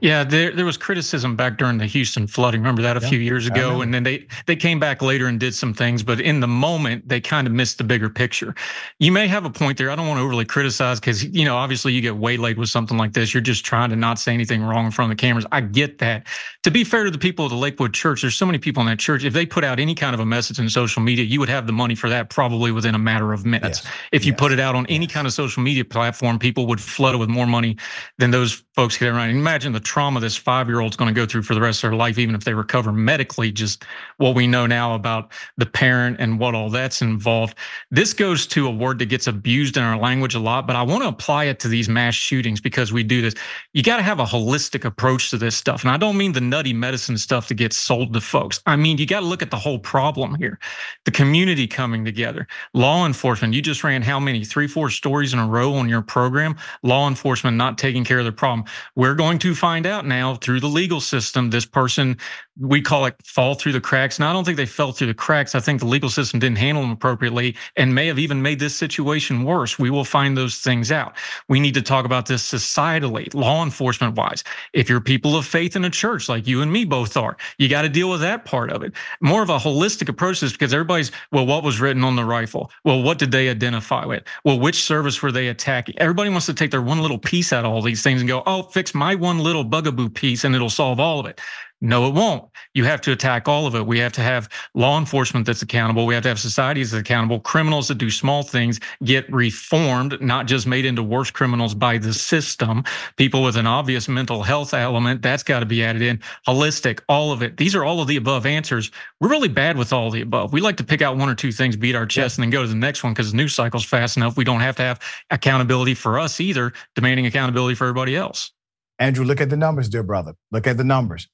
[0.00, 2.60] Yeah, there there was criticism back during the Houston flooding.
[2.60, 5.40] Remember that a yeah, few years ago, and then they they came back later and
[5.40, 8.54] did some things, but in the moment they kind of missed the bigger picture.
[9.00, 9.90] You may have a point there.
[9.90, 12.96] I don't want to overly criticize because you know obviously you get waylaid with something
[12.96, 13.34] like this.
[13.34, 15.46] You're just trying to not say anything wrong in front of the cameras.
[15.50, 16.28] I get that.
[16.62, 18.86] To be fair to the people of the Lakewood Church, there's so many people in
[18.86, 19.24] that church.
[19.24, 21.66] If they put out any kind of a message in social media, you would have
[21.66, 23.82] the money for that probably within a matter of minutes.
[23.82, 23.92] Yes.
[24.12, 24.38] If you yes.
[24.38, 27.28] put it out on any kind of social media platform, people would flood it with
[27.28, 27.76] more money
[28.18, 29.30] than those folks get around.
[29.30, 31.90] Imagine the trauma this five year old's going to go through for the rest of
[31.90, 33.84] their life, even if they recover medically, just
[34.18, 37.56] what we know now about the parent and what all that's involved.
[37.90, 40.82] This goes to a word that gets abused in our language a lot, but I
[40.82, 43.34] want to apply it to these mass shootings because we do this.
[43.72, 45.82] You got to have a holistic approach to this stuff.
[45.82, 48.60] And I don't mean the nutty medicine stuff that gets sold to folks.
[48.66, 50.58] I mean, you got to look at the whole problem here
[51.04, 53.54] the community coming together, law enforcement.
[53.54, 54.44] You just ran how many?
[54.44, 56.56] Three, four stories in a row on your program.
[56.82, 58.66] Law enforcement not taking care of the problem.
[58.94, 61.50] We're going to find out now through the legal system.
[61.50, 62.16] This person,
[62.58, 64.18] we call it fall through the cracks.
[64.18, 65.54] And I don't think they fell through the cracks.
[65.54, 68.74] I think the legal system didn't handle them appropriately and may have even made this
[68.74, 69.78] situation worse.
[69.78, 71.16] We will find those things out.
[71.48, 74.44] We need to talk about this societally, law enforcement wise.
[74.72, 77.68] If you're people of faith in a church like you and me both are, you
[77.68, 78.92] got to deal with that part of it.
[79.20, 82.70] More of a holistic approach is because everybody's, well, what was written on the rifle?
[82.84, 84.24] Well, what did they identify with?
[84.44, 85.98] Well, which service were they attacking?
[85.98, 88.42] Everybody wants to take their one little piece out of all these things and go,
[88.46, 91.40] oh, fix my one little bugaboo piece and it'll solve all of it.
[91.80, 92.44] No, it won't.
[92.74, 93.86] You have to attack all of it.
[93.86, 96.06] We have to have law enforcement that's accountable.
[96.06, 97.38] We have to have societies that's accountable.
[97.38, 102.12] Criminals that do small things get reformed, not just made into worse criminals by the
[102.12, 102.82] system.
[103.16, 106.18] People with an obvious mental health element, that's got to be added in.
[106.48, 107.56] Holistic, all of it.
[107.56, 108.90] These are all of the above answers.
[109.20, 110.52] We're really bad with all the above.
[110.52, 112.42] We like to pick out one or two things, beat our chest, yeah.
[112.42, 114.36] and then go to the next one because the news cycle's fast enough.
[114.36, 115.00] We don't have to have
[115.30, 118.50] accountability for us either, demanding accountability for everybody else.
[118.98, 120.34] Andrew, look at the numbers, dear brother.
[120.50, 121.28] Look at the numbers.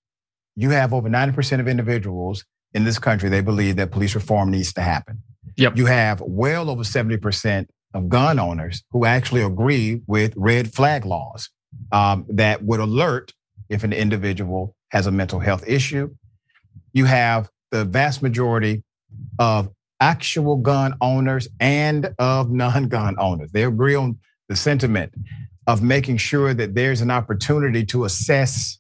[0.57, 4.73] You have over 90% of individuals in this country, they believe that police reform needs
[4.75, 5.23] to happen.
[5.57, 5.77] Yep.
[5.77, 11.49] You have well over 70% of gun owners who actually agree with red flag laws
[11.93, 13.33] um, that would alert
[13.69, 16.13] if an individual has a mental health issue.
[16.93, 18.83] You have the vast majority
[19.39, 19.71] of
[20.01, 23.53] actual gun owners and of non gun owners.
[23.53, 24.19] They agree on
[24.49, 25.15] the sentiment
[25.67, 28.79] of making sure that there's an opportunity to assess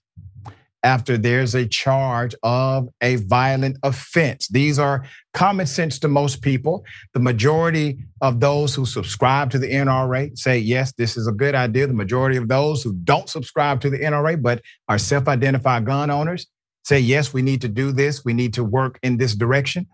[0.85, 4.48] after there's a charge of a violent offense.
[4.48, 6.85] These are common sense to most people.
[7.15, 11.55] The majority of those who subscribe to the NRA say, yes, this is a good
[11.55, 11.86] idea.
[11.86, 16.11] The majority of those who don't subscribe to the NRA but are self identified gun
[16.11, 16.47] owners
[16.85, 18.23] say, yes, we need to do this.
[18.23, 19.86] We need to work in this direction.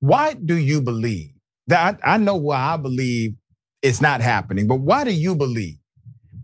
[0.00, 1.30] Why do you believe
[1.68, 1.98] that?
[2.04, 3.34] I know why I believe
[3.80, 5.77] it's not happening, but why do you believe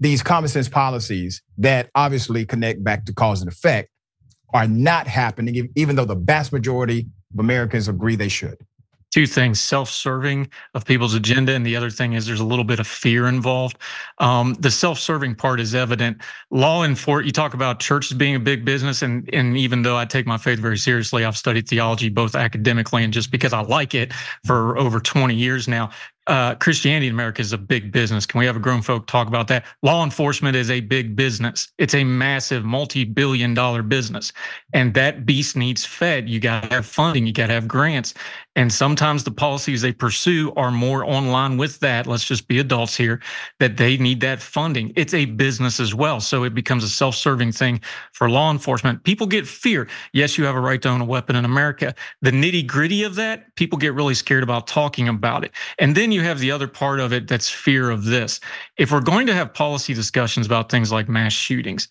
[0.04, 3.88] these common sense policies that obviously connect back to cause and effect
[4.52, 8.58] are not happening, even though the vast majority of Americans agree they should?
[9.14, 12.80] two things self-serving of people's agenda and the other thing is there's a little bit
[12.80, 13.78] of fear involved.
[14.18, 16.20] Um, the self-serving part is evident.
[16.50, 20.04] Law enforcement you talk about churches being a big business and and even though i
[20.04, 23.94] take my faith very seriously i've studied theology both academically and just because i like
[23.94, 24.12] it
[24.44, 25.90] for over 20 years now
[26.26, 28.24] uh, Christianity in America is a big business.
[28.24, 29.64] Can we have a grown folk talk about that?
[29.82, 31.72] Law enforcement is a big business.
[31.78, 34.32] It's a massive multi-billion dollar business.
[34.72, 36.28] And that beast needs fed.
[36.28, 37.26] You got to have funding.
[37.26, 38.14] You got to have grants.
[38.56, 42.06] And sometimes the policies they pursue are more online with that.
[42.06, 43.20] Let's just be adults here
[43.58, 44.92] that they need that funding.
[44.94, 46.20] It's a business as well.
[46.20, 47.80] So it becomes a self serving thing
[48.12, 49.02] for law enforcement.
[49.02, 49.88] People get fear.
[50.12, 51.94] Yes, you have a right to own a weapon in America.
[52.22, 55.50] The nitty gritty of that, people get really scared about talking about it.
[55.80, 58.40] And then you have the other part of it that's fear of this.
[58.78, 61.88] If we're going to have policy discussions about things like mass shootings,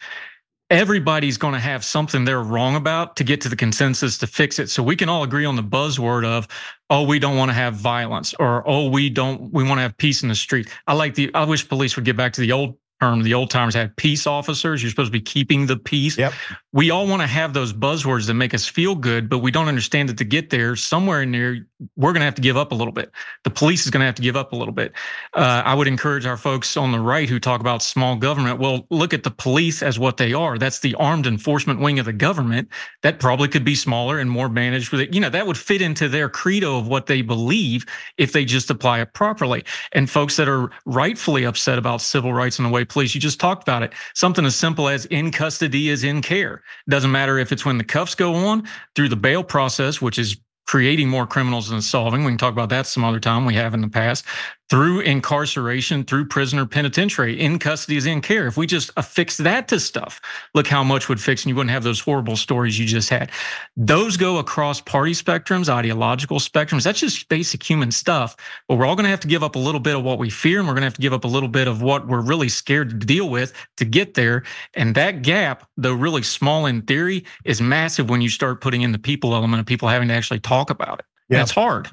[0.69, 4.57] everybody's going to have something they're wrong about to get to the consensus to fix
[4.57, 4.69] it.
[4.69, 6.47] So we can all agree on the buzzword of,
[6.89, 9.95] oh, we don't want to have violence or, oh, we don't, we want to have
[9.97, 10.69] peace in the street.
[10.87, 13.21] I like the, I wish police would get back to the old term.
[13.21, 14.81] The old timers had peace officers.
[14.81, 16.17] You're supposed to be keeping the peace.
[16.17, 16.33] Yep.
[16.71, 19.67] We all want to have those buzzwords that make us feel good, but we don't
[19.67, 22.71] understand that to get there, somewhere in there, we're going to have to give up
[22.71, 23.11] a little bit.
[23.43, 24.93] The police is going to have to give up a little bit.
[25.33, 28.59] Uh, I would encourage our folks on the right who talk about small government.
[28.59, 30.57] Well, look at the police as what they are.
[30.57, 32.69] That's the armed enforcement wing of the government.
[33.01, 35.13] That probably could be smaller and more managed with it.
[35.13, 37.85] You know, that would fit into their credo of what they believe
[38.17, 39.63] if they just apply it properly.
[39.91, 43.39] And folks that are rightfully upset about civil rights and the way police, you just
[43.39, 43.93] talked about it.
[44.13, 46.63] Something as simple as in custody is in care.
[46.89, 50.37] Doesn't matter if it's when the cuffs go on through the bail process, which is
[50.65, 52.23] creating more criminals than solving.
[52.23, 53.45] We can talk about that some other time.
[53.45, 54.25] We have in the past
[54.73, 58.47] through incarceration, through prisoner penitentiary, in custody is in care.
[58.47, 60.19] If we just affix that to stuff,
[60.55, 63.29] look how much would fix, and you wouldn't have those horrible stories you just had.
[63.77, 66.85] Those go across party spectrums, ideological spectrums.
[66.85, 68.35] That's just basic human stuff.
[68.67, 70.31] But we're all going to have to give up a little bit of what we
[70.31, 72.21] fear, and we're going to have to give up a little bit of what we're
[72.21, 74.41] really scared to deal with to get there.
[74.73, 78.91] And that gap, though really small in theory, is massive when you start putting in
[78.91, 81.05] the people element of people having to actually talk about it.
[81.29, 81.43] Yeah.
[81.43, 81.91] It's hard.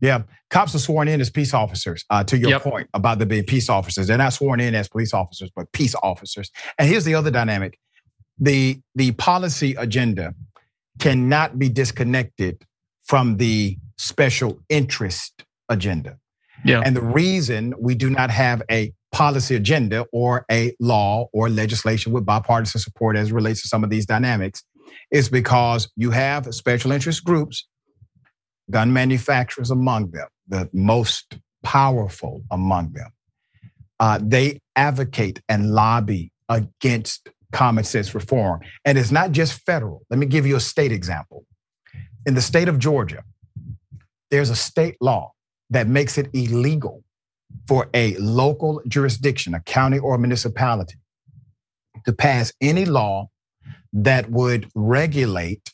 [0.00, 2.04] Yeah, cops are sworn in as peace officers.
[2.10, 2.62] Uh, to your yep.
[2.62, 5.94] point about them being peace officers, they're not sworn in as police officers, but peace
[6.02, 6.50] officers.
[6.78, 7.78] And here's the other dynamic:
[8.38, 10.34] the the policy agenda
[10.98, 12.64] cannot be disconnected
[13.02, 16.18] from the special interest agenda.
[16.64, 16.82] Yeah.
[16.84, 22.12] And the reason we do not have a policy agenda or a law or legislation
[22.12, 24.62] with bipartisan support as relates to some of these dynamics
[25.10, 27.66] is because you have special interest groups
[28.70, 33.10] gun manufacturers among them, the most powerful among them,
[33.98, 38.60] uh, they advocate and lobby against common sense reform.
[38.84, 40.02] And it's not just federal.
[40.10, 41.44] Let me give you a state example.
[42.26, 43.22] In the state of Georgia,
[44.30, 45.32] there's a state law
[45.70, 47.02] that makes it illegal
[47.66, 50.96] for a local jurisdiction, a county or a municipality,
[52.04, 53.28] to pass any law
[53.92, 55.72] that would regulate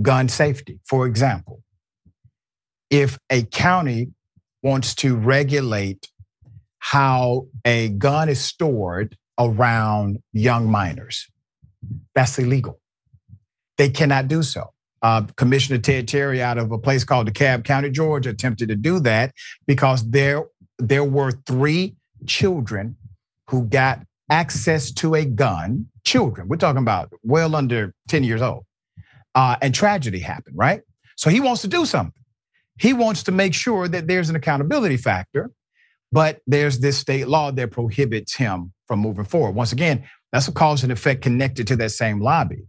[0.00, 0.80] gun safety.
[0.86, 1.62] For example,
[2.90, 4.10] if a county
[4.62, 6.08] wants to regulate
[6.78, 11.28] how a gun is stored around young minors,
[12.14, 12.80] that's illegal.
[13.78, 14.72] They cannot do so.
[15.02, 19.00] Uh, Commissioner Ted Terry out of a place called DeKalb County, Georgia, attempted to do
[19.00, 19.32] that
[19.66, 20.44] because there,
[20.78, 21.96] there were three
[22.26, 22.96] children
[23.48, 24.00] who got
[24.30, 25.86] access to a gun.
[26.04, 28.64] Children, we're talking about well under 10 years old.
[29.34, 30.82] Uh, and tragedy happened, right?
[31.16, 32.19] So he wants to do something.
[32.80, 35.50] He wants to make sure that there's an accountability factor,
[36.10, 39.54] but there's this state law that prohibits him from moving forward.
[39.54, 42.64] Once again, that's a cause and effect connected to that same lobby.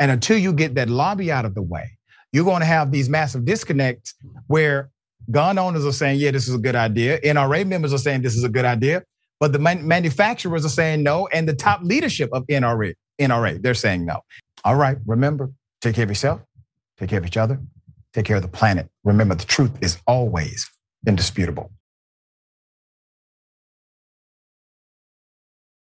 [0.00, 1.96] And until you get that lobby out of the way,
[2.32, 4.14] you're going to have these massive disconnects
[4.48, 4.90] where
[5.30, 7.20] gun owners are saying, yeah, this is a good idea.
[7.20, 9.04] NRA members are saying this is a good idea.
[9.38, 11.28] But the manufacturers are saying no.
[11.28, 14.22] And the top leadership of NRA, NRA, they're saying no.
[14.64, 16.40] All right, remember, take care of yourself,
[16.98, 17.60] take care of each other,
[18.12, 18.88] take care of the planet.
[19.04, 20.70] Remember, the truth is always
[21.06, 21.70] indisputable.